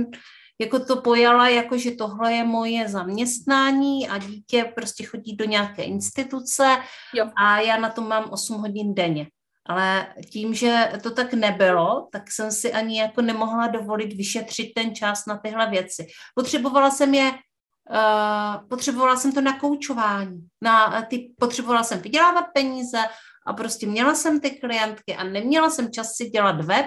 [0.62, 5.84] jako to pojala, jako že tohle je moje zaměstnání a dítě prostě chodí do nějaké
[5.84, 6.78] instituce
[7.14, 7.30] jo.
[7.38, 9.28] a já na to mám 8 hodin denně.
[9.66, 14.96] Ale tím, že to tak nebylo, tak jsem si ani jako nemohla dovolit vyšetřit ten
[14.96, 16.08] čas na tyhle věci.
[16.36, 20.48] Potřebovala jsem je, uh, potřebovala jsem to na koučování.
[20.62, 23.00] Na, ty, potřebovala jsem vydělávat peníze
[23.46, 26.86] a prostě měla jsem ty klientky a neměla jsem čas si dělat web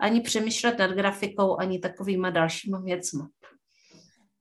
[0.00, 3.22] ani přemýšlet nad grafikou, ani takovýma dalšíma věcmi.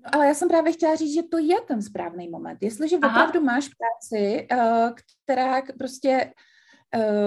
[0.03, 2.57] No, ale já jsem právě chtěla říct, že to je ten správný moment.
[2.61, 3.11] Jestliže Aha.
[3.11, 4.91] opravdu máš práci, uh,
[5.23, 6.33] která prostě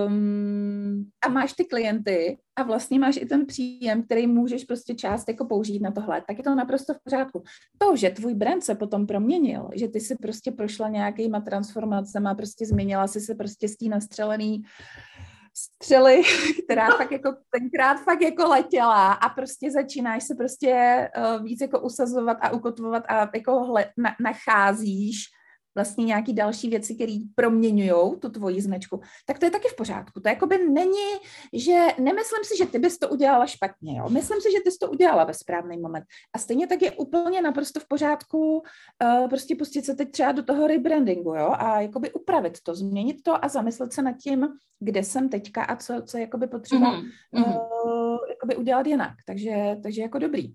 [0.06, 5.28] um, a máš ty klienty a vlastně máš i ten příjem, který můžeš prostě část
[5.28, 7.42] jako použít na tohle, tak je to naprosto v pořádku.
[7.78, 12.66] To, že tvůj brand se potom proměnil, že ty si prostě prošla nějakýma transformacemi, prostě
[12.66, 14.62] změnila si se prostě z té nastřelený
[15.56, 16.22] střely,
[16.64, 21.80] která fakt jako tenkrát fakt jako letěla a prostě začínáš se prostě uh, víc jako
[21.80, 25.36] usazovat a ukotvovat a jako hle, na, nacházíš
[25.76, 30.20] vlastně nějaký další věci, které proměňují tu tvoji značku, tak to je taky v pořádku.
[30.20, 31.08] To jakoby není,
[31.52, 34.08] že nemyslím si, že ty bys to udělala špatně, jo?
[34.08, 36.04] myslím si, že ty jsi to udělala ve správný moment.
[36.34, 38.62] A stejně tak je úplně naprosto v pořádku
[39.02, 43.22] uh, prostě pustit se teď třeba do toho rebrandingu, jo, a jakoby upravit to, změnit
[43.22, 44.48] to a zamyslet se nad tím,
[44.80, 47.60] kde jsem teďka a co, co jakoby potřeba mm-hmm.
[47.86, 49.14] uh, jakoby udělat jinak.
[49.26, 50.54] Takže, takže jako dobrý.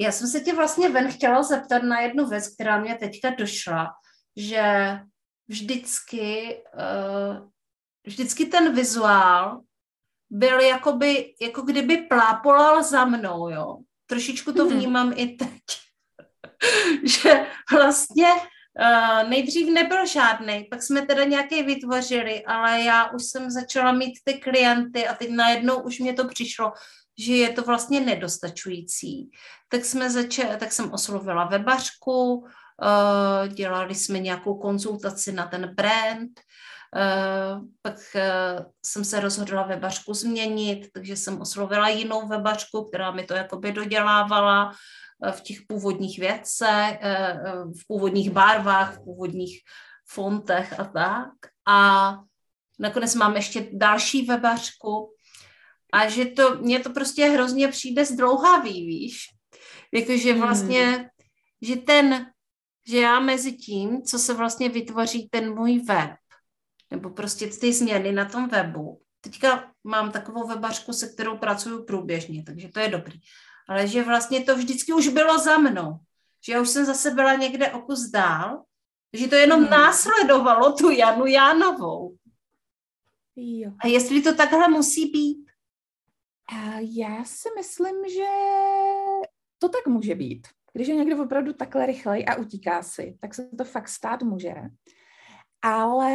[0.00, 3.88] Já jsem se tě vlastně ven chtěla zeptat na jednu věc, která mě teďka došla,
[4.36, 4.98] že
[5.48, 7.48] vždycky, uh,
[8.06, 9.60] vždycky ten vizuál
[10.30, 13.78] byl jakoby, jako kdyby plápolal za mnou, jo.
[14.06, 14.74] Trošičku to mhm.
[14.74, 15.60] vnímám i teď.
[17.04, 23.50] že vlastně uh, nejdřív nebyl žádný, pak jsme teda nějaký vytvořili, ale já už jsem
[23.50, 26.72] začala mít ty klienty a teď najednou už mě to přišlo,
[27.20, 29.30] že je to vlastně nedostačující.
[29.68, 32.46] Tak, jsme začali, tak jsem oslovila webařku,
[32.82, 36.40] eh, dělali jsme nějakou konzultaci na ten brand,
[36.96, 43.24] eh, pak eh, jsem se rozhodla webařku změnit, takže jsem oslovila jinou webařku, která mi
[43.24, 44.72] to jakoby dodělávala
[45.30, 46.98] v těch původních věcech,
[47.80, 49.60] v původních barvách, v původních
[50.08, 51.32] fontech a tak.
[51.66, 52.16] A
[52.78, 55.12] nakonec mám ještě další webařku,
[55.92, 59.18] a že to, mně to prostě hrozně přijde zdlouhavý, víš.
[59.92, 60.40] Jakože hmm.
[60.40, 61.04] vlastně, hmm.
[61.62, 62.26] že ten,
[62.86, 66.10] že já mezi tím, co se vlastně vytvoří ten můj web,
[66.90, 72.42] nebo prostě ty změny na tom webu, teďka mám takovou webařku, se kterou pracuju průběžně,
[72.42, 73.20] takže to je dobrý.
[73.68, 75.98] Ale že vlastně to vždycky už bylo za mnou.
[76.46, 78.62] Že já už jsem zase byla někde o kus dál,
[79.12, 79.70] že to jenom hmm.
[79.70, 82.16] následovalo tu Janu Jánovou.
[83.36, 83.72] Jo.
[83.84, 85.49] A jestli to takhle musí být,
[86.80, 88.26] já si myslím, že
[89.58, 90.48] to tak může být.
[90.72, 94.54] Když je někdo opravdu takhle rychlej a utíká si, tak se to fakt stát může.
[95.62, 96.12] Ale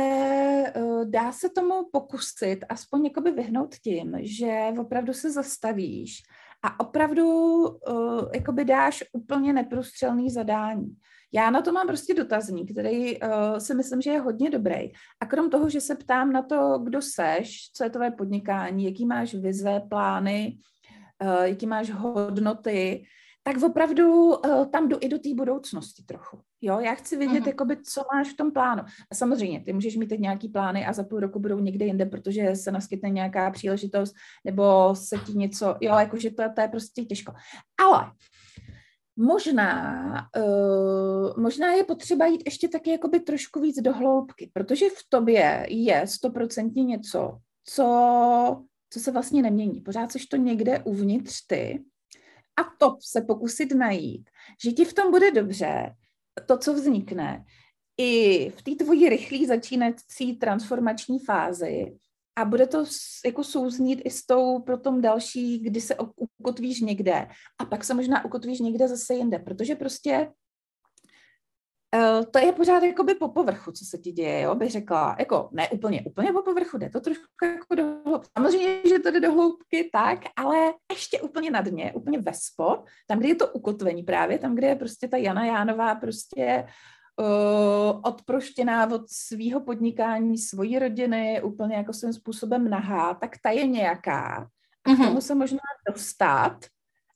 [0.76, 6.24] uh, dá se tomu pokusit aspoň jakoby vyhnout tím, že opravdu se zastavíš
[6.63, 7.28] a opravdu
[7.67, 10.95] uh, jakoby dáš úplně neprůstřelný zadání.
[11.33, 14.91] Já na to mám prostě dotazník, který uh, si myslím, že je hodně dobrý.
[15.19, 19.05] A krom toho, že se ptám na to, kdo seš, co je tvoje podnikání, jaký
[19.05, 20.57] máš vize, plány,
[21.23, 23.03] uh, jaký máš hodnoty,
[23.43, 26.41] tak opravdu uh, tam jdu i do té budoucnosti trochu.
[26.61, 27.47] Jo, já chci vědět, uh-huh.
[27.47, 28.83] jakoby, co máš v tom plánu.
[29.11, 32.05] A samozřejmě, ty můžeš mít teď nějaký plány a za půl roku budou někde jinde,
[32.05, 34.13] protože se naskytne nějaká příležitost,
[34.45, 37.33] nebo se ti něco, jo, jakože to, to je prostě těžko.
[37.85, 38.11] Ale
[39.17, 45.10] Možná, uh, možná je potřeba jít ještě taky jakoby trošku víc do hloubky, protože v
[45.10, 47.86] tobě je stoprocentně něco, co,
[48.89, 49.82] co se vlastně nemění.
[49.82, 51.84] Pořád seš to někde uvnitř ty
[52.58, 54.30] a to se pokusit najít,
[54.63, 55.95] že ti v tom bude dobře,
[56.45, 57.45] to, co vznikne,
[57.97, 61.97] i v té tvojí rychlé začínací transformační fázi,
[62.36, 62.86] a bude to
[63.26, 65.95] jako souznít i s tou pro tom další, kdy se
[66.39, 67.28] ukotvíš někde
[67.60, 70.32] a pak se možná ukotvíš někde zase jinde, protože prostě
[71.95, 75.50] uh, to je pořád jakoby po povrchu, co se ti děje, jo, bych řekla, jako
[75.52, 78.30] ne úplně, úplně po povrchu, jde to trošku jako do hloubky.
[78.38, 82.86] Samozřejmě, že to jde do hloubky, tak, ale ještě úplně na dně, úplně ve spod,
[83.08, 86.65] tam, kde je to ukotvení právě, tam, kde je prostě ta Jana Jánová prostě
[87.19, 93.68] uh, odproštěná od svého podnikání, svojí rodiny, úplně jako svým způsobem nahá, tak ta je
[93.68, 94.49] nějaká.
[94.86, 95.03] A mm-hmm.
[95.03, 95.59] k tomu se možná
[95.91, 96.66] dostat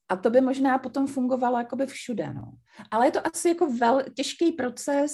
[0.10, 2.52] a to by možná potom fungovalo jakoby všude, no.
[2.92, 5.14] Ale je to asi jako vel, těžký proces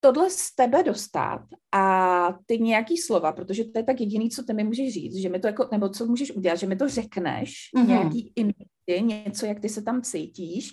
[0.00, 4.52] tohle z tebe dostat a ty nějaký slova, protože to je tak jediný, co ty
[4.52, 7.54] mi můžeš říct, že mi to jako, nebo co můžeš udělat, že mi to řekneš,
[7.76, 7.86] mm-hmm.
[7.86, 10.72] nějaký imity, něco, jak ty se tam cítíš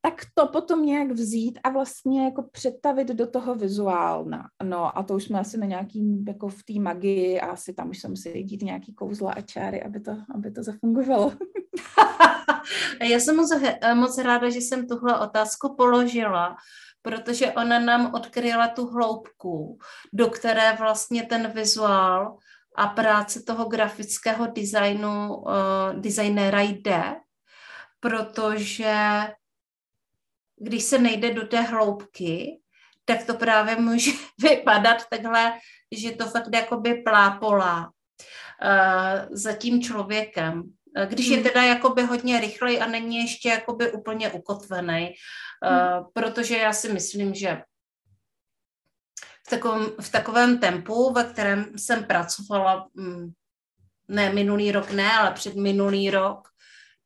[0.00, 4.48] tak to potom nějak vzít a vlastně jako přetavit do toho vizuálna.
[4.62, 7.90] No a to už jsme asi na nějakým, jako v té magii a asi tam
[7.90, 11.32] už jsem si dít nějaký kouzla a čáry, aby to, aby to zafungovalo.
[13.02, 13.50] Já jsem moc,
[13.94, 16.56] moc ráda, že jsem tuhle otázku položila,
[17.02, 19.78] protože ona nám odkryla tu hloubku,
[20.12, 22.36] do které vlastně ten vizuál
[22.76, 25.52] a práce toho grafického designu, uh,
[26.00, 27.16] designéra jde,
[28.00, 28.94] protože
[30.60, 32.60] když se nejde do té hloubky,
[33.04, 34.10] tak to právě může
[34.42, 35.52] vypadat takhle,
[35.92, 40.62] že to fakt jakoby plápolá uh, za tím člověkem.
[41.08, 41.44] Když je hmm.
[41.44, 45.14] teda jakoby hodně rychlej a není ještě jakoby úplně ukotvený,
[45.64, 47.62] uh, protože já si myslím, že
[49.46, 53.32] v takovém, v takovém tempu, ve kterém jsem pracovala, mm,
[54.08, 56.48] ne minulý rok ne, ale před minulý rok,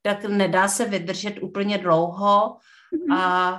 [0.02, 2.58] tak nedá se vydržet úplně dlouho.
[3.14, 3.54] A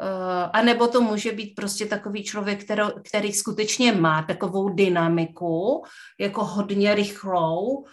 [0.00, 5.84] eh, a nebo to může být prostě takový člověk, který, který skutečně má takovou dynamiku,
[6.20, 7.84] jako hodně rychlou,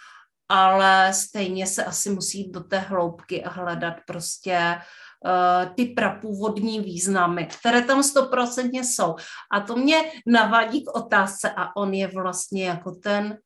[0.50, 4.82] ale stejně se asi musí do té hloubky a hledat prostě
[5.26, 9.16] uh, ty prapůvodní významy, které tam stoprocentně jsou.
[9.52, 13.38] A to mě navádí k otázce a on je vlastně jako ten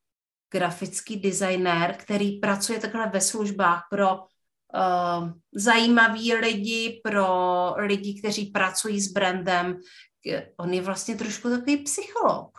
[0.53, 4.19] grafický designér, který pracuje takhle ve službách pro
[4.75, 7.25] uh, zajímaví lidi, pro
[7.77, 9.79] lidi, kteří pracují s brandem.
[10.57, 12.51] On je vlastně trošku takový psycholog.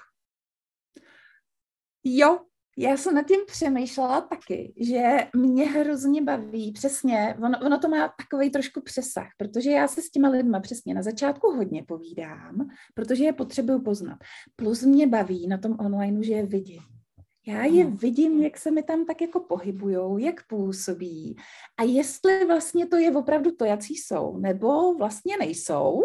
[2.04, 2.38] Jo,
[2.78, 8.14] já jsem nad tím přemýšlela taky, že mě hrozně baví, přesně, ono, ono to má
[8.18, 13.24] takový trošku přesah, protože já se s těma lidma přesně na začátku hodně povídám, protože
[13.24, 14.18] je potřebuju poznat.
[14.56, 16.91] Plus mě baví na tom online, že je vidím.
[17.47, 21.36] Já je vidím, jak se mi tam tak jako pohybujou, jak působí
[21.76, 26.03] a jestli vlastně to je opravdu to, jaký jsou, nebo vlastně nejsou,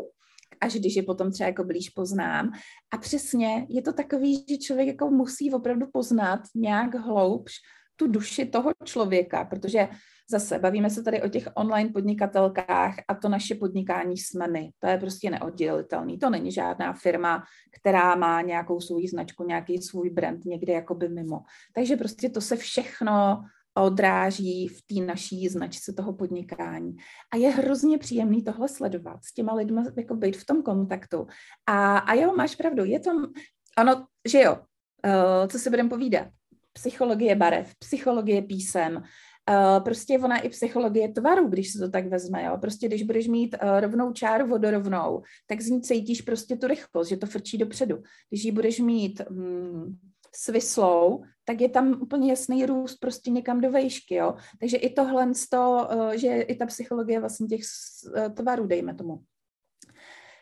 [0.61, 2.51] až když je potom třeba jako blíž poznám.
[2.93, 7.53] A přesně je to takový, že člověk jako musí opravdu poznat nějak hloubš
[7.95, 9.87] tu duši toho člověka, protože
[10.29, 14.69] zase bavíme se tady o těch online podnikatelkách a to naše podnikání jsme my.
[14.79, 16.19] To je prostě neoddělitelný.
[16.19, 17.43] To není žádná firma,
[17.79, 21.39] která má nějakou svou značku, nějaký svůj brand někde jakoby mimo.
[21.75, 23.43] Takže prostě to se všechno
[23.77, 26.95] odráží v té naší značce toho podnikání.
[27.33, 31.27] A je hrozně příjemný tohle sledovat, s těma lidmi jako být v tom kontaktu.
[31.65, 33.11] A, a jo, máš pravdu, je to,
[33.79, 36.27] ono, že jo, uh, co si budeme povídat,
[36.73, 39.03] psychologie barev, psychologie písem,
[39.49, 42.57] uh, prostě ona i psychologie tvaru, když se to tak vezme, jo.
[42.61, 47.07] Prostě když budeš mít uh, rovnou čáru vodorovnou, tak z ní cítíš prostě tu rychlost,
[47.07, 48.03] že to frčí dopředu.
[48.29, 49.99] Když ji budeš mít um,
[50.35, 54.35] svislou, tak je tam úplně jasný růst prostě někam do vejšky, jo.
[54.59, 57.61] Takže i tohle, to, eh, že i ta psychologie vlastně těch
[58.15, 59.19] eh, tvarů, dejme tomu.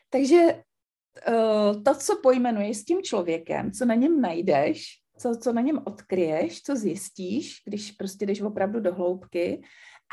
[0.09, 4.85] Takže eh, to, co pojmenuješ s tím člověkem, co na něm najdeš,
[5.17, 9.61] co, co na něm odkryješ, co zjistíš, když prostě jdeš opravdu do hloubky.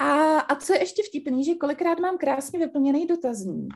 [0.00, 3.74] A, a co je ještě vtipný, že kolikrát mám krásně vyplněný dotazník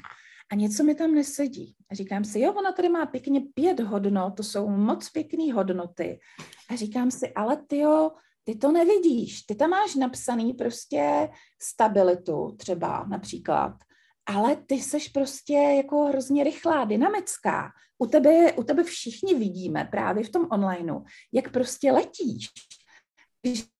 [0.52, 1.74] a něco mi tam nesedí.
[1.90, 6.18] A říkám si, jo, ona tady má pěkně pět hodnot, to jsou moc pěkné hodnoty.
[6.70, 8.10] A říkám si, ale ty jo,
[8.44, 11.28] ty to nevidíš, ty tam máš napsaný prostě
[11.62, 13.72] stabilitu třeba například,
[14.26, 17.70] ale ty seš prostě jako hrozně rychlá, dynamická.
[17.98, 21.00] U tebe, u tebe všichni vidíme právě v tom onlineu,
[21.32, 22.48] jak prostě letíš.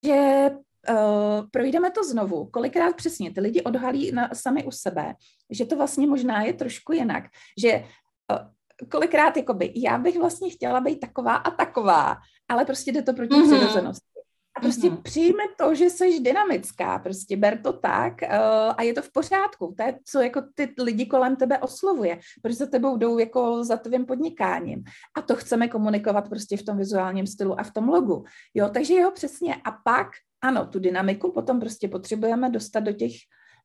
[0.05, 0.51] Že
[0.91, 2.47] uh, projdeme to znovu.
[2.47, 5.15] Kolikrát přesně ty lidi odhalí na, sami u sebe,
[5.51, 7.25] že to vlastně možná je trošku jinak.
[7.63, 7.85] Že
[8.33, 12.17] uh, kolikrát jakoby, já bych vlastně chtěla být taková a taková,
[12.49, 13.57] ale prostě jde to proti mm-hmm.
[13.57, 14.16] přirozenosti.
[14.57, 15.03] A prostě mm-hmm.
[15.03, 18.29] přijme to, že jsi dynamická, prostě ber to tak uh,
[18.77, 19.75] a je to v pořádku.
[19.77, 23.77] To je, co jako ty lidi kolem tebe oslovuje, protože za tebou jdou jako za
[23.77, 24.85] tvým podnikáním.
[25.17, 28.25] A to chceme komunikovat prostě v tom vizuálním stylu a v tom logu.
[28.55, 29.55] Jo, takže jo, přesně.
[29.55, 30.07] A pak
[30.43, 33.13] ano, tu dynamiku potom prostě potřebujeme dostat do těch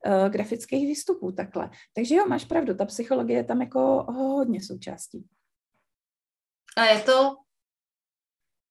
[0.06, 1.70] uh, grafických výstupů takhle.
[1.96, 5.26] Takže jo, máš pravdu, ta psychologie je tam jako hodně součástí.
[6.78, 7.36] A je to,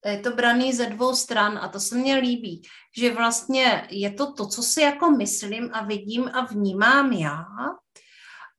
[0.06, 2.62] je to braný ze dvou stran a to se mně líbí,
[2.98, 7.44] že vlastně je to to, co si jako myslím a vidím a vnímám já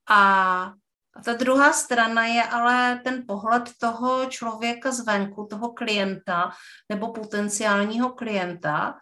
[0.09, 0.71] a
[1.15, 6.51] a ta druhá strana je ale ten pohled toho člověka zvenku, toho klienta
[6.89, 8.97] nebo potenciálního klienta,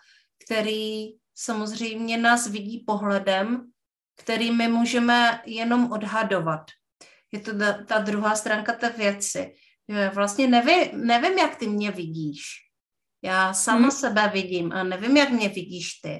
[0.46, 3.72] který samozřejmě nás vidí pohledem,
[4.18, 6.62] který my můžeme jenom odhadovat.
[7.32, 9.54] Je to ta, ta druhá stránka té věci.
[10.14, 12.42] Vlastně nevím, nevím, jak ty mě vidíš.
[13.22, 13.92] Já sama hmm.
[13.92, 16.20] sebe vidím a nevím, jak mě vidíš ty.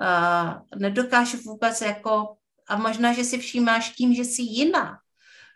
[0.00, 2.36] Uh, nedokážu vůbec jako,
[2.68, 4.98] a možná, že si všímáš tím, že jsi jiná.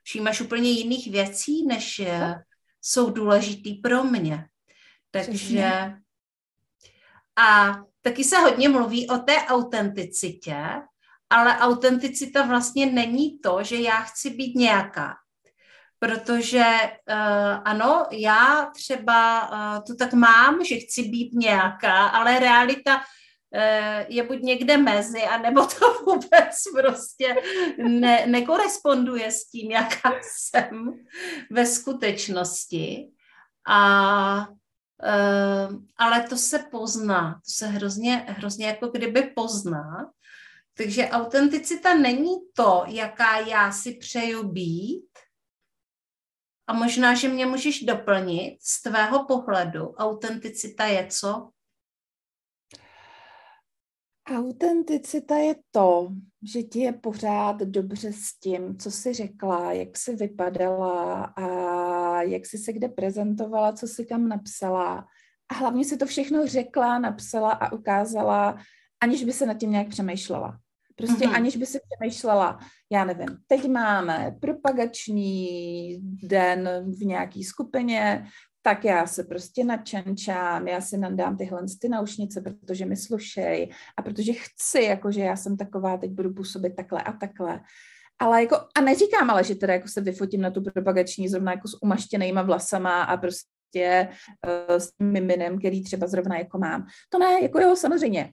[0.02, 2.34] Všímáš úplně jiných věcí, než uh,
[2.82, 4.44] jsou důležitý pro mě.
[5.10, 6.00] Takže Přesně.
[7.36, 10.64] a taky se hodně mluví o té autenticitě,
[11.30, 15.14] ale autenticita vlastně není to, že já chci být nějaká.
[15.98, 16.64] Protože
[17.10, 23.02] uh, ano, já třeba uh, to tak mám, že chci být nějaká, ale realita uh,
[24.08, 27.34] je buď někde mezi, anebo to vůbec prostě
[27.88, 30.92] ne, nekoresponduje s tím, jaká jsem
[31.50, 33.08] ve skutečnosti.
[33.66, 40.10] A uh, ale to se pozná, to se hrozně, hrozně jako kdyby pozná.
[40.74, 45.17] Takže autenticita není to, jaká já si přeju být,
[46.68, 49.92] a možná, že mě můžeš doplnit z tvého pohledu.
[49.94, 51.50] Autenticita je co?
[54.36, 56.08] Autenticita je to,
[56.52, 62.46] že ti je pořád dobře s tím, co jsi řekla, jak jsi vypadala a jak
[62.46, 65.06] jsi se kde prezentovala, co jsi kam napsala.
[65.48, 68.58] A hlavně si to všechno řekla, napsala a ukázala,
[69.00, 70.60] aniž by se nad tím nějak přemýšlela.
[70.98, 71.34] Prostě mm-hmm.
[71.34, 72.58] aniž by si přemýšlela,
[72.92, 76.68] já nevím, teď máme propagační den
[76.98, 78.26] v nějaký skupině,
[78.62, 84.02] tak já se prostě načančám, já si nadám tyhle ty naušnice, protože mi slušej a
[84.02, 87.60] protože chci, jakože já jsem taková, teď budu působit takhle a takhle.
[88.18, 91.68] Ale jako, a neříkám ale, že teda jako se vyfotím na tu propagační zrovna jako
[91.68, 94.08] s umaštěnýma vlasama a prostě
[94.46, 96.86] uh, s tím miminem, který třeba zrovna jako mám.
[97.08, 98.30] To ne, jako jo, samozřejmě,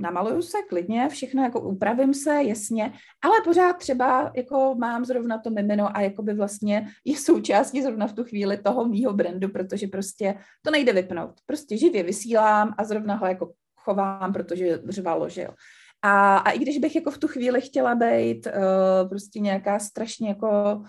[0.00, 2.92] namaluju se klidně, všechno jako upravím se, jasně,
[3.22, 8.06] ale pořád třeba jako mám zrovna to mimino a jako by vlastně je součástí zrovna
[8.06, 11.40] v tu chvíli toho mýho brandu, protože prostě to nejde vypnout.
[11.46, 15.50] Prostě živě vysílám a zrovna ho jako chovám, protože řvalo, že jo.
[16.02, 20.28] A, a i když bych jako v tu chvíli chtěla být uh, prostě nějaká strašně
[20.28, 20.82] jako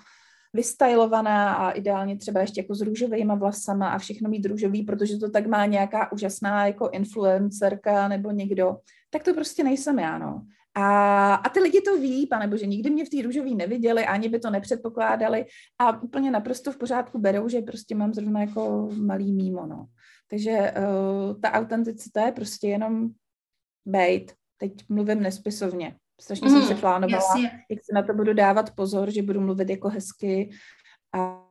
[0.54, 5.30] vystylovaná a ideálně třeba ještě jako s růžovými vlasama a všechno mít růžový, protože to
[5.30, 8.78] tak má nějaká úžasná jako influencerka nebo někdo,
[9.14, 10.46] tak to prostě nejsem já, no.
[10.76, 14.30] A, a ty lidi to ví, pane bože, nikdy mě v té růžový neviděli, ani
[14.30, 15.46] by to nepředpokládali
[15.80, 19.88] a úplně naprosto v pořádku berou, že prostě mám zrovna jako malý mimo, no.
[20.30, 23.10] Takže uh, ta autenticita je prostě jenom
[23.86, 24.34] bejt.
[24.58, 25.96] Teď mluvím nespisovně.
[26.22, 27.52] Strašně mm, jsem se plánovala, jasně.
[27.70, 30.50] jak se na to budu dávat pozor, že budu mluvit jako hezky
[31.14, 31.48] a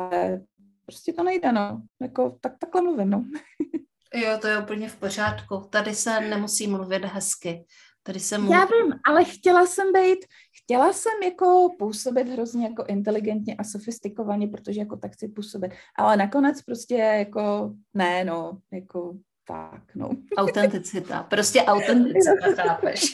[0.86, 1.82] prostě to nejde, no.
[2.02, 3.24] Jako, tak takhle mluvím, no.
[4.14, 5.66] jo, to je úplně v pořádku.
[5.70, 7.64] Tady se nemusí mluvit hezky.
[8.02, 8.52] Tady se mluví...
[8.52, 10.18] Já vím, ale chtěla jsem být,
[10.62, 15.72] chtěla jsem jako působit hrozně jako inteligentně a sofistikovaně, protože jako tak chci působit.
[15.98, 19.14] Ale nakonec prostě jako ne, no, jako
[19.46, 20.10] tak, no.
[20.36, 23.12] Autenticita, prostě autenticita, chápeš.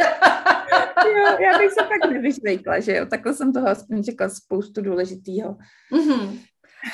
[1.04, 5.56] jo, já bych se tak nevyšvejkla, že jo, takhle jsem toho aspoň řekla spoustu důležitýho.
[5.92, 6.38] Mm-hmm.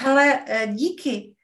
[0.07, 1.35] Ale eh, díky.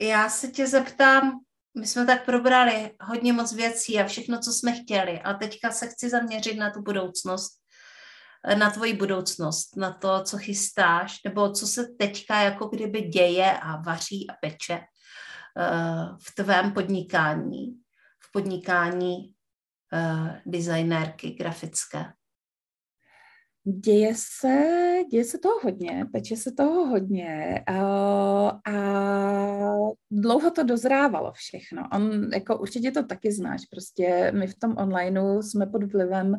[0.00, 1.40] Já se tě zeptám,
[1.78, 5.86] my jsme tak probrali hodně moc věcí a všechno, co jsme chtěli, a teďka se
[5.86, 7.52] chci zaměřit na tu budoucnost,
[8.44, 13.58] eh, na tvoji budoucnost, na to, co chystáš, nebo co se teďka jako kdyby děje
[13.58, 14.80] a vaří a peče
[16.28, 17.66] v tvém podnikání,
[18.20, 19.16] v podnikání
[19.92, 22.12] uh, designérky grafické?
[23.68, 24.64] Děje se,
[25.10, 28.76] děje se toho hodně, peče se toho hodně uh, a
[30.10, 31.82] dlouho to dozrávalo všechno.
[31.92, 36.38] On, jako určitě to taky znáš, prostě my v tom onlineu jsme pod vlivem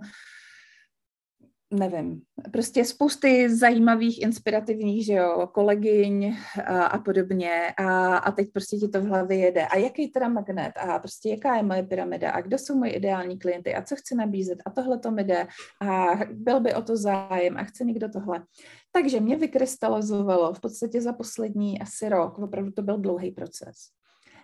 [1.72, 8.78] nevím, prostě spousty zajímavých, inspirativních, že jo, kolegyň a, a podobně a, a teď prostě
[8.78, 9.68] ti to v hlavě jede.
[9.68, 13.40] A jaký teda magnet a prostě jaká je moje pyramida a kdo jsou moji ideální
[13.40, 15.48] klienty a co chci nabízet a tohle to mi jde
[15.82, 18.44] a byl by o to zájem a chce někdo tohle.
[18.92, 23.76] Takže mě vykrystalizovalo v podstatě za poslední asi rok, opravdu to byl dlouhý proces.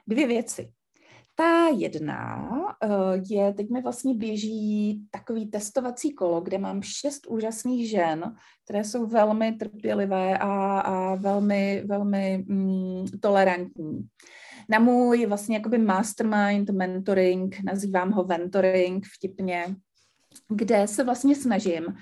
[0.08, 0.72] Dvě věci.
[1.36, 2.50] Ta jedna
[2.86, 2.90] uh,
[3.30, 9.06] je, teď mi vlastně běží takový testovací kolo, kde mám šest úžasných žen, které jsou
[9.06, 14.08] velmi trpělivé a, a velmi, velmi mm, tolerantní.
[14.70, 19.76] Na můj vlastně jakoby mastermind mentoring, nazývám ho ventoring vtipně,
[20.50, 21.98] kde se vlastně snažím Eh,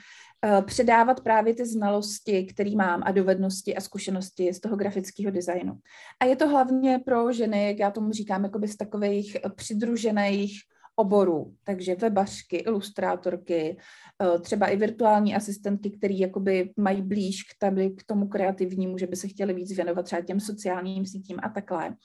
[0.65, 5.73] předávat právě ty znalosti, které mám a dovednosti a zkušenosti z toho grafického designu.
[6.19, 10.59] A je to hlavně pro ženy, jak já tomu říkám, jakoby z takových eh, přidružených
[10.95, 13.77] oborů, takže webařky, ilustrátorky,
[14.23, 19.07] eh, třeba i virtuální asistentky, které jakoby mají blíž k, tady, k tomu kreativnímu, že
[19.07, 21.95] by se chtěli víc věnovat třeba těm sociálním sítím a takhle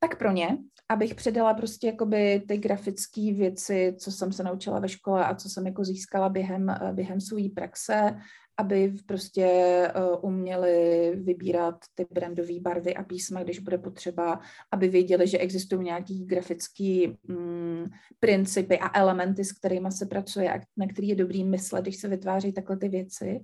[0.00, 0.58] tak pro ně,
[0.90, 5.48] abych předala prostě jakoby ty grafické věci, co jsem se naučila ve škole a co
[5.48, 8.16] jsem jako získala během, během své praxe,
[8.56, 9.48] aby prostě
[9.96, 14.40] uh, uměli vybírat ty brandové barvy a písma, když bude potřeba,
[14.72, 17.84] aby věděli, že existují nějaký grafický mm,
[18.20, 22.08] principy a elementy, s kterými se pracuje a na který je dobrý myslet, když se
[22.08, 23.40] vytváří takhle ty věci.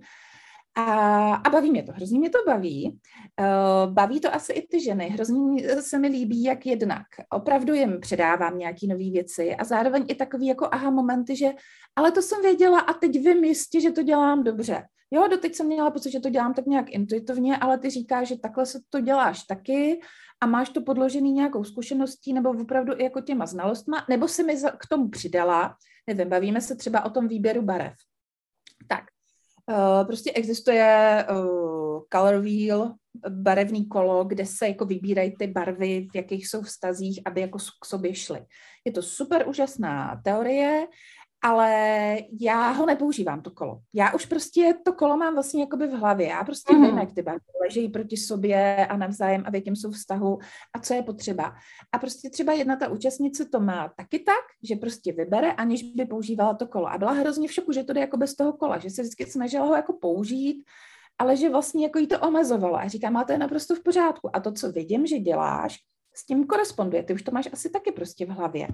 [0.77, 2.99] A, a baví mě to, hrozně mě to baví.
[3.41, 8.01] Uh, baví to asi i ty ženy, hrozně se mi líbí, jak jednak opravdu jim
[8.01, 11.51] předávám nějaké nové věci a zároveň i takový jako aha momenty, že
[11.97, 14.83] ale to jsem věděla a teď vím jistě, že to dělám dobře.
[15.11, 18.39] Jo, doteď jsem měla pocit, že to dělám tak nějak intuitivně, ale ty říkáš, že
[18.39, 20.01] takhle se to děláš taky
[20.41, 24.57] a máš to podložený nějakou zkušeností nebo opravdu i jako těma znalostma, nebo si mi
[24.57, 27.95] k tomu přidala, nevím, bavíme se třeba o tom výběru barev.
[29.71, 32.95] Uh, prostě existuje uh, color wheel,
[33.29, 37.87] barevný kolo, kde se jako vybírají ty barvy, v jakých jsou vztazích, aby jako k
[37.87, 38.45] sobě šly.
[38.85, 40.87] Je to super úžasná teorie
[41.47, 43.81] ale já ho nepoužívám, to kolo.
[43.95, 46.29] Já už prostě to kolo mám vlastně jakoby v hlavě.
[46.29, 46.85] Já prostě mm.
[46.85, 50.39] vím, jak ty barvy ležejí proti sobě a navzájem a v jakém jsou vztahu
[50.75, 51.55] a co je potřeba.
[51.93, 56.05] A prostě třeba jedna ta účastnice to má taky tak, že prostě vybere, aniž by
[56.05, 56.93] používala to kolo.
[56.93, 59.27] A byla hrozně v šoku, že to jde jako bez toho kola, že se vždycky
[59.27, 60.65] snažila ho jako použít,
[61.19, 62.77] ale že vlastně jako jí to omezovalo.
[62.77, 64.37] A říkám, ale to je naprosto v pořádku.
[64.37, 65.79] A to, co vidím, že děláš,
[66.15, 67.03] s tím koresponduje.
[67.03, 68.69] Ty už to máš asi taky prostě v hlavě.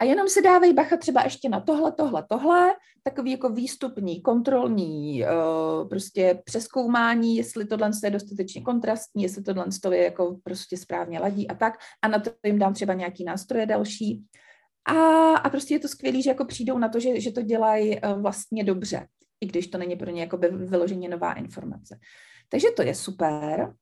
[0.00, 5.22] A jenom si dávej bacha třeba ještě na tohle, tohle, tohle, takový jako výstupní, kontrolní
[5.22, 11.48] uh, prostě přeskoumání, jestli tohle je dostatečně kontrastní, jestli tohle je jako prostě správně ladí
[11.48, 11.74] a tak.
[12.02, 14.24] A na to jim dám třeba nějaký nástroje další.
[14.84, 14.94] A,
[15.36, 18.22] a prostě je to skvělé, že jako přijdou na to, že, že to dělají uh,
[18.22, 19.06] vlastně dobře,
[19.40, 21.98] i když to není pro ně jako vyloženě nová informace.
[22.48, 23.74] Takže to je super.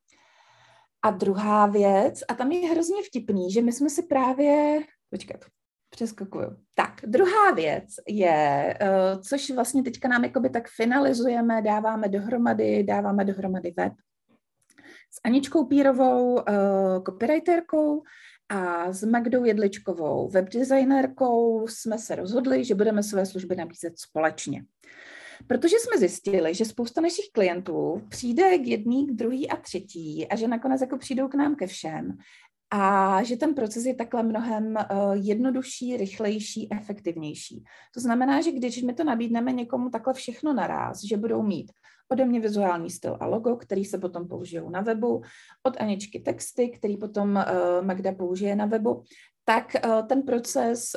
[1.03, 5.45] A druhá věc, a tam je hrozně vtipný, že my jsme si právě, počkat,
[5.93, 6.57] Přeskakuju.
[6.75, 13.25] Tak, druhá věc je, uh, což vlastně teďka nám jakoby tak finalizujeme, dáváme dohromady, dáváme
[13.25, 13.93] dohromady web
[15.11, 16.43] s Aničkou Pírovou, uh,
[17.07, 18.03] copywriterkou
[18.49, 24.65] a s Magdou Jedličkovou, webdesignerkou, jsme se rozhodli, že budeme své služby nabízet společně.
[25.47, 30.37] Protože jsme zjistili, že spousta našich klientů přijde k jedný, k druhý a třetí a
[30.37, 32.19] že nakonec jako přijdou k nám ke všem
[32.75, 37.65] a že ten proces je takhle mnohem uh, jednodušší, rychlejší, efektivnější.
[37.95, 41.73] To znamená, že když my to nabídneme někomu takhle všechno naraz, že budou mít
[42.09, 45.23] ode mě vizuální styl a logo, který se potom použijou na webu,
[45.63, 49.03] od Aničky texty, který potom uh, Magda použije na webu,
[49.45, 50.91] tak uh, ten proces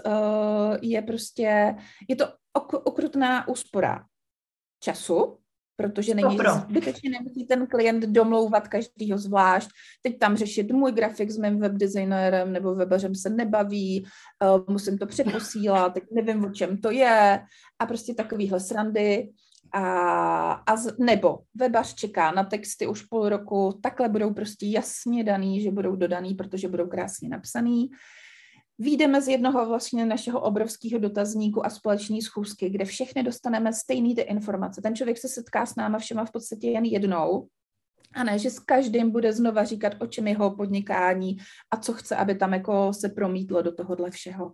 [0.82, 1.76] je prostě,
[2.10, 2.26] je to
[2.58, 4.06] ok- okrutná úspora
[4.80, 5.38] času,
[5.76, 6.38] protože není
[6.70, 9.70] zbytečně nemusí ten klient domlouvat každýho zvlášť.
[10.02, 14.06] Teď tam řešit můj grafik s mým webdesignérem nebo webařem se nebaví,
[14.58, 17.40] uh, musím to přeposílat, teď nevím, o čem to je
[17.80, 19.30] a prostě takovýhle srandy.
[19.74, 25.24] A, a z, nebo webař čeká na texty už půl roku, takhle budou prostě jasně
[25.24, 27.90] daný, že budou dodaný, protože budou krásně napsaný.
[28.80, 34.22] Výjdeme z jednoho vlastně našeho obrovského dotazníku a společné schůzky, kde všechny dostaneme stejné ty
[34.22, 34.82] informace.
[34.82, 37.48] Ten člověk se setká s náma všema v podstatě jen jednou,
[38.16, 41.38] a ne, že s každým bude znova říkat, o čem jeho podnikání
[41.72, 44.52] a co chce, aby tam jako se promítlo do tohohle všeho.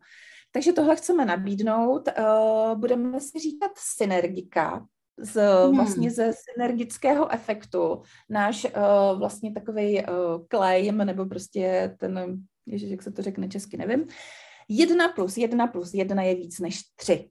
[0.52, 2.10] Takže tohle chceme nabídnout.
[2.20, 4.86] Uh, budeme si říkat synergika,
[5.18, 5.76] z, hmm.
[5.76, 8.02] vlastně ze synergického efektu.
[8.30, 10.06] Náš uh, vlastně takový uh,
[10.52, 14.08] claim, nebo prostě ten Ježiš, jak se to řekne česky, nevím.
[14.70, 17.30] Jedna plus jedna plus jedna je víc než tři.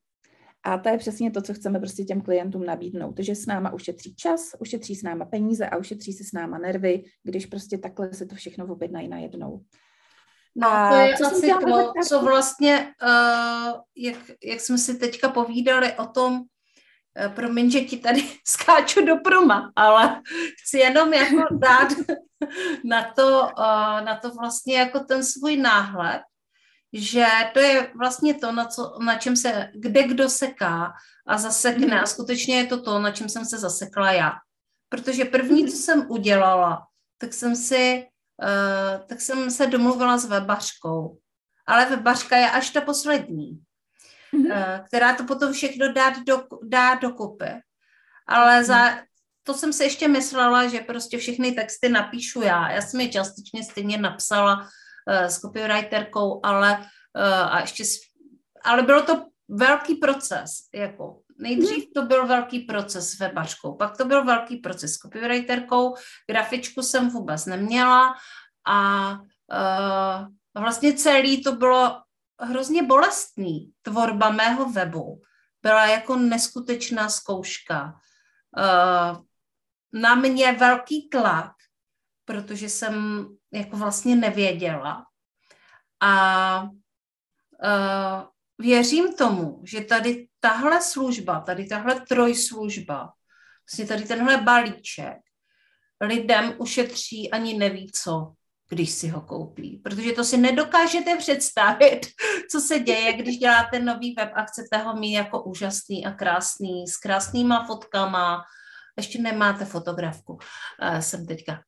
[0.62, 4.14] A to je přesně to, co chceme prostě těm klientům nabídnout, že s náma ušetří
[4.14, 8.26] čas, ušetří s náma peníze a ušetří si s náma nervy, když prostě takhle se
[8.26, 9.60] to všechno objednají najednou.
[10.56, 15.92] No, to je co asi to, co vlastně, uh, jak, jak jsme si teďka povídali
[15.92, 16.42] o tom,
[17.28, 20.22] promiň, že ti tady skáču do proma, ale
[20.62, 21.88] chci jenom jako dát
[22.84, 26.22] na to, uh, na to vlastně jako ten svůj náhled,
[26.92, 30.92] že to je vlastně to, na, co, na čem se, kde kdo seká
[31.26, 31.96] a zasekne.
[31.96, 32.02] Mm.
[32.02, 34.32] A skutečně je to to, na čem jsem se zasekla já.
[34.88, 36.86] Protože první, co jsem udělala,
[37.18, 38.06] tak jsem si,
[38.42, 41.18] uh, tak jsem se domluvila s webařkou.
[41.66, 43.62] Ale webařka je až ta poslední,
[44.34, 44.84] mm-hmm.
[44.84, 47.50] která to potom všechno dá, do, dá dokupy.
[48.28, 49.00] Ale za, mhm
[49.42, 52.70] to jsem se ještě myslela, že prostě všechny texty napíšu já.
[52.70, 56.78] Já jsem je částečně stejně napsala uh, s copywriterkou, ale,
[57.16, 57.84] uh, a ještě,
[58.64, 64.04] ale bylo to velký proces, jako nejdřív to byl velký proces s webařkou, pak to
[64.04, 65.94] byl velký proces s copywriterkou,
[66.30, 68.14] grafičku jsem vůbec neměla
[68.66, 69.10] a
[69.50, 72.02] uh, vlastně celý to bylo
[72.40, 73.72] hrozně bolestný.
[73.82, 75.22] Tvorba mého webu
[75.62, 78.00] byla jako neskutečná zkouška.
[78.58, 79.22] Uh,
[79.92, 81.52] na mě velký tlak,
[82.24, 85.06] protože jsem jako vlastně nevěděla.
[86.00, 86.70] A uh,
[88.58, 93.12] věřím tomu, že tady tahle služba, tady tahle trojslužba
[93.70, 95.18] Vlastně tady tenhle balíček
[96.00, 98.32] lidem ušetří ani neví co,
[98.70, 99.80] když si ho koupí.
[99.84, 102.00] Protože to si nedokážete představit,
[102.50, 106.86] co se děje, když děláte nový web a chcete ho mít jako úžasný a krásný,
[106.88, 108.44] s krásnýma fotkama.
[108.96, 111.60] Ještě nemáte fotografku, uh, jsem teďka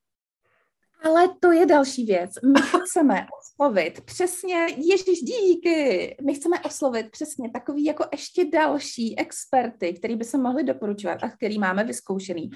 [1.03, 2.31] ale to je další věc.
[2.55, 9.93] My chceme oslovit přesně, ježíš díky, my chceme oslovit přesně takový jako ještě další experty,
[9.93, 12.51] který by se mohli doporučovat a který máme vyzkoušený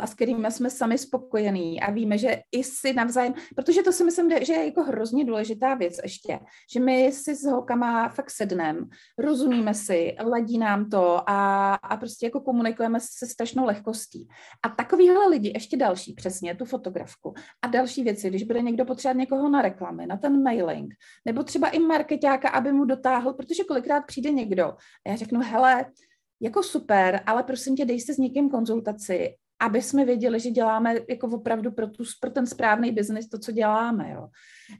[0.00, 4.04] a s kterými jsme sami spokojení a víme, že i si navzájem, protože to si
[4.04, 6.38] myslím, že je jako hrozně důležitá věc ještě,
[6.72, 8.80] že my si s holkama fakt sedneme,
[9.18, 14.28] rozumíme si, ladí nám to a, a prostě jako komunikujeme se strašnou lehkostí.
[14.62, 19.18] A takovýhle lidi, ještě další, přesně, tu fotografku a další věci, když bude někdo potřebovat
[19.18, 20.94] někoho na reklamy, na ten mailing,
[21.24, 24.64] nebo třeba i marketáka, aby mu dotáhl, protože kolikrát přijde někdo
[25.06, 25.84] a já řeknu, hele,
[26.40, 29.34] jako super, ale prosím tě, dej se s někým konzultaci
[29.64, 33.52] aby jsme věděli, že děláme jako opravdu pro, tu, pro ten správný biznis to, co
[33.52, 34.28] děláme, jo.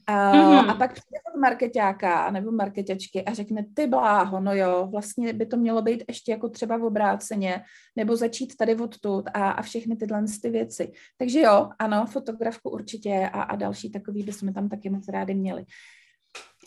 [0.07, 0.71] A, mm-hmm.
[0.71, 5.47] a pak přijde od marketáka nebo marketačky a řekne, ty bláho, no jo, vlastně by
[5.47, 7.63] to mělo být ještě jako třeba v obráceně,
[7.97, 10.93] nebo začít tady odtud a, a všechny tyhle ty věci.
[11.19, 15.65] Takže jo, ano, fotografku určitě a, a další takový bychom tam taky moc rádi měli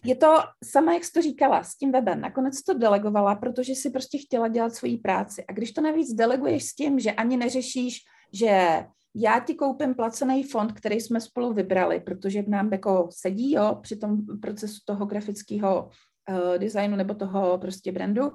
[0.03, 2.21] je to sama, jak jsi to říkala, s tím webem.
[2.21, 5.45] Nakonec to delegovala, protože si prostě chtěla dělat svoji práci.
[5.49, 7.99] A když to navíc deleguješ s tím, že ani neřešíš,
[8.33, 8.83] že
[9.15, 13.77] já ti koupím placený fond, který jsme spolu vybrali, protože v nám jako sedí jo,
[13.81, 15.89] při tom procesu toho grafického
[16.29, 18.31] uh, designu nebo toho prostě brandu.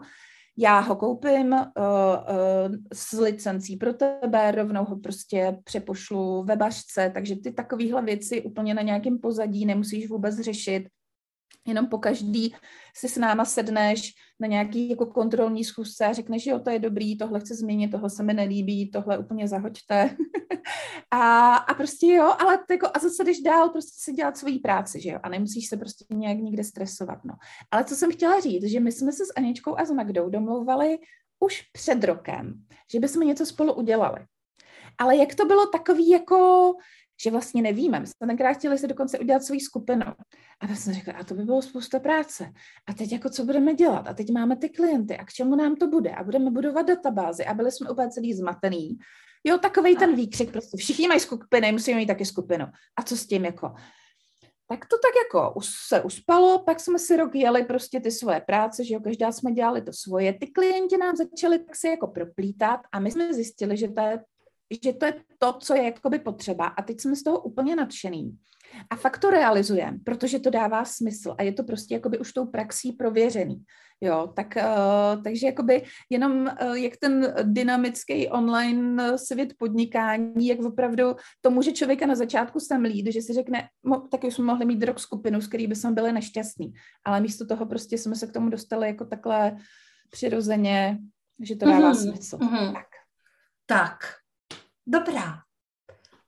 [0.57, 7.37] Já ho koupím uh, uh, s licencí pro tebe, rovnou ho prostě přepošlu webařce, takže
[7.37, 10.89] ty takovéhle věci úplně na nějakém pozadí nemusíš vůbec řešit
[11.67, 12.55] jenom po každý
[12.97, 17.19] si s náma sedneš na nějaký jako kontrolní schůzce a řekneš, jo, to je dobrý,
[17.19, 20.17] tohle chci změnit, tohle se mi nelíbí, tohle úplně zahoďte.
[21.11, 25.01] a, a prostě jo, ale jako, a zase jdeš dál prostě si dělat svoji práci,
[25.01, 27.35] že jo, a nemusíš se prostě nějak nikde stresovat, no.
[27.71, 30.99] Ale co jsem chtěla říct, že my jsme se s Aničkou a s Magdou domlouvali
[31.41, 34.27] už před rokem, že bychom něco spolu udělali.
[34.99, 36.73] Ale jak to bylo takový jako,
[37.25, 38.01] že vlastně nevíme.
[38.01, 40.07] My jsme tenkrát chtěli si dokonce udělat svou skupinu.
[40.61, 42.53] A tak jsem řekla, a to by bylo spousta práce.
[42.89, 44.09] A teď jako co budeme dělat?
[44.09, 45.17] A teď máme ty klienty.
[45.17, 46.11] A k čemu nám to bude?
[46.11, 47.45] A budeme budovat databázy.
[47.45, 48.99] A byli jsme úplně celý zmatený.
[49.45, 52.67] Jo, takový ten výkřik, prostě všichni mají skupiny, musíme mít taky skupinu.
[52.99, 53.75] A co s tím jako?
[54.69, 58.85] Tak to tak jako se uspalo, pak jsme si rok jeli prostě ty svoje práce,
[58.85, 60.33] že jo, každá jsme dělali to svoje.
[60.33, 64.19] Ty klienti nám začali tak si jako proplítat a my jsme zjistili, že to je
[64.85, 66.67] že to je to, co je jakoby potřeba.
[66.67, 68.39] A teď jsme z toho úplně nadšený.
[68.91, 72.47] A fakt to realizujeme, protože to dává smysl a je to prostě jakoby už tou
[72.47, 73.65] praxí prověřený.
[74.01, 81.17] Jo, tak, uh, takže jakoby jenom uh, jak ten dynamický online svět podnikání, jak opravdu
[81.41, 84.83] to může člověka na začátku semlít, že si řekne, mo, tak už jsme mohli mít
[84.83, 86.73] rok skupinu, s který by jsme byli nešťastní,
[87.05, 89.57] ale místo toho prostě jsme se k tomu dostali jako takhle
[90.11, 90.99] přirozeně,
[91.43, 92.13] že to dává mm-hmm.
[92.13, 92.37] smysl.
[92.37, 92.73] Mm-hmm.
[92.73, 92.87] Tak.
[93.67, 93.99] tak,
[94.87, 95.39] Dobrá,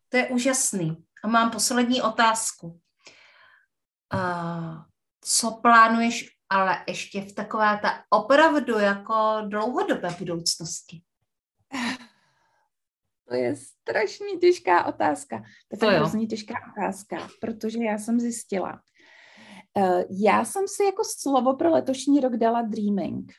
[0.08, 1.04] to je úžasný.
[1.24, 2.80] A mám poslední otázku.
[4.14, 4.82] Uh,
[5.20, 11.02] co plánuješ ale ještě v takové ta opravdu jako dlouhodobé budoucnosti?
[13.28, 15.42] To je strašně těžká otázka.
[15.80, 18.82] To je hrozně těžká otázka, protože já jsem zjistila.
[19.76, 23.32] Uh, já jsem si jako slovo pro letošní rok dala dreaming,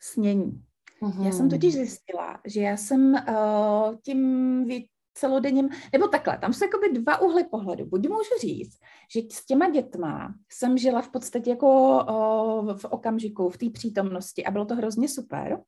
[0.00, 0.67] snění.
[1.00, 1.26] Uhum.
[1.26, 4.66] Já jsem totiž zjistila, že já jsem uh, tím
[5.14, 7.86] celodenním, nebo takhle, tam jsou jakoby dva úhly pohledu.
[7.86, 8.78] Buď můžu říct,
[9.14, 14.44] že s těma dětma jsem žila v podstatě jako uh, v okamžiku, v té přítomnosti
[14.44, 15.60] a bylo to hrozně super.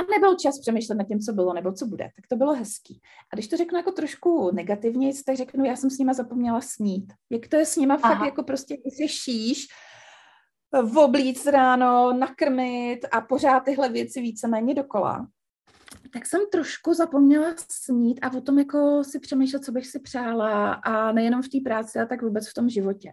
[0.00, 2.04] A nebyl čas přemýšlet nad tím, co bylo nebo co bude.
[2.04, 3.00] Tak to bylo hezký.
[3.32, 7.12] A když to řeknu jako trošku negativně, tak řeknu, já jsem s nima zapomněla snít.
[7.30, 8.14] Jak to je s nima Aha.
[8.14, 9.66] fakt jako prostě řešíš,
[10.96, 15.26] oblíc ráno, nakrmit a pořád tyhle věci víceméně dokola,
[16.12, 20.72] tak jsem trošku zapomněla snít a o tom jako si přemýšlet, co bych si přála
[20.72, 23.12] a nejenom v té práci, a tak vůbec v tom životě.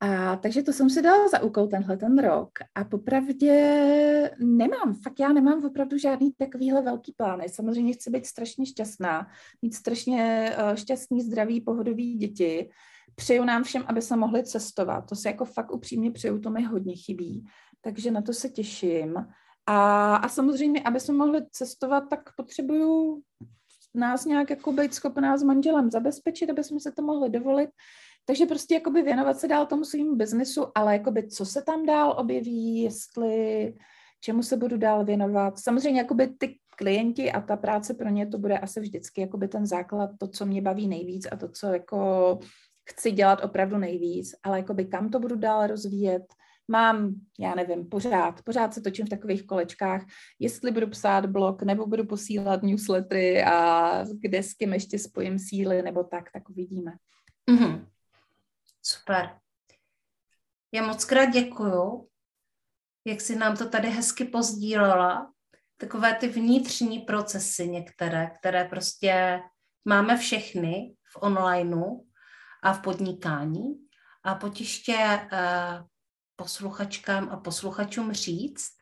[0.00, 5.20] A, takže to jsem si dala za úkol tenhle ten rok a popravdě nemám, fakt
[5.20, 7.48] já nemám opravdu žádný takovýhle velký plány.
[7.48, 9.26] Samozřejmě chci být strašně šťastná,
[9.62, 12.70] mít strašně uh, šťastný, zdravý, pohodový děti,
[13.16, 15.08] Přeju nám všem, aby se mohli cestovat.
[15.08, 17.44] To se jako fakt upřímně přeju, to mi hodně chybí.
[17.80, 19.16] Takže na to se těším.
[19.66, 23.22] A, a samozřejmě, aby jsme mohli cestovat, tak potřebuju
[23.94, 27.70] nás nějak jako být schopná s manželem zabezpečit, aby jsme se to mohli dovolit.
[28.24, 32.14] Takže prostě jakoby věnovat se dál tomu svým biznesu, ale jakoby co se tam dál
[32.18, 33.74] objeví, jestli
[34.20, 35.58] čemu se budu dál věnovat.
[35.58, 39.66] Samozřejmě jakoby ty klienti a ta práce pro ně to bude asi vždycky jakoby ten
[39.66, 42.38] základ, to, co mě baví nejvíc a to, co jako
[42.88, 46.22] chci dělat opravdu nejvíc, ale jakoby kam to budu dál rozvíjet,
[46.68, 50.06] mám, já nevím, pořád, pořád se točím v takových kolečkách,
[50.38, 55.82] jestli budu psát blog, nebo budu posílat newslettery a kde s kým ještě spojím síly,
[55.82, 56.92] nebo tak, tak uvidíme.
[57.50, 57.86] Mm-hmm.
[58.82, 59.38] Super.
[60.72, 62.08] Já moc krát děkuju,
[63.04, 65.32] jak si nám to tady hezky pozdílela.
[65.76, 69.40] Takové ty vnitřní procesy některé, které prostě
[69.84, 72.06] máme všechny v onlineu
[72.62, 73.74] a v podnikání.
[74.24, 75.86] A potiště uh,
[76.36, 78.72] posluchačkám a posluchačům říct,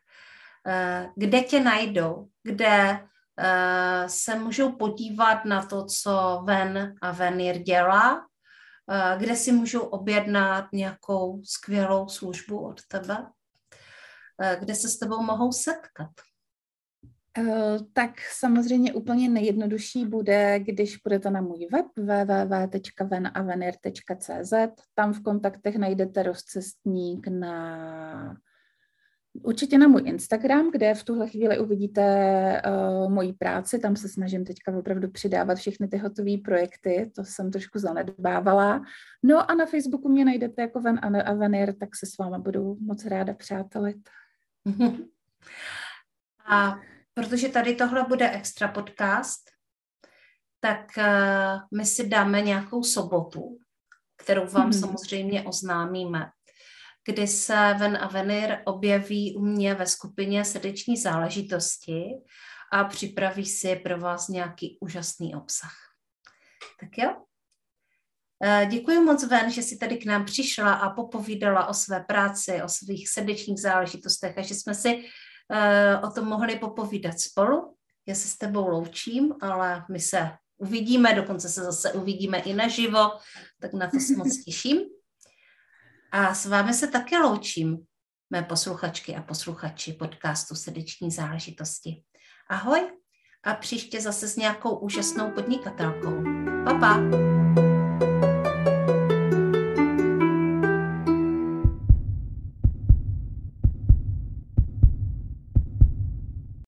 [0.67, 7.57] uh, kde tě najdou, kde uh, se můžou podívat na to, co Ven a Venir
[7.57, 8.25] dělá,
[9.17, 13.17] kde si můžou objednat nějakou skvělou službu od tebe,
[14.59, 16.09] kde se s tebou mohou setkat.
[17.37, 24.53] Uh, tak samozřejmě úplně nejjednodušší bude, když půjdete na můj web www.venavenir.cz.
[24.93, 28.37] Tam v kontaktech najdete rozcestník na
[29.43, 34.45] Určitě na můj Instagram, kde v tuhle chvíli uvidíte uh, moji práci, tam se snažím
[34.45, 38.81] teďka opravdu přidávat všechny ty hotové projekty, to jsem trošku zanedbávala.
[39.23, 43.05] No a na Facebooku mě najdete jako Ven Avenir, tak se s váma budu moc
[43.05, 44.09] ráda přátelit.
[46.47, 46.79] A
[47.15, 49.51] protože tady tohle bude extra podcast,
[50.59, 53.57] tak uh, my si dáme nějakou sobotu,
[54.17, 54.73] kterou vám hmm.
[54.73, 56.29] samozřejmě oznámíme
[57.05, 62.03] kdy se Ven Avenir objeví u mě ve skupině srdeční záležitosti
[62.73, 65.75] a připraví si pro vás nějaký úžasný obsah.
[66.79, 67.15] Tak jo?
[68.43, 72.61] Eh, děkuji moc, Ven, že jsi tady k nám přišla a popovídala o své práci,
[72.63, 75.03] o svých srdečních záležitostech a že jsme si uh,
[76.03, 77.75] o tom mohli popovídat spolu.
[78.07, 83.11] Já se s tebou loučím, ale my se uvidíme, dokonce se zase uvidíme i naživo,
[83.61, 84.77] tak na to se moc těším.
[86.11, 87.77] A s vámi se také loučím,
[88.29, 92.03] mé posluchačky a posluchači podcastu Srdeční záležitosti.
[92.49, 92.91] Ahoj
[93.43, 96.23] a příště zase s nějakou úžasnou podnikatelkou.
[96.65, 97.34] Pa, pa.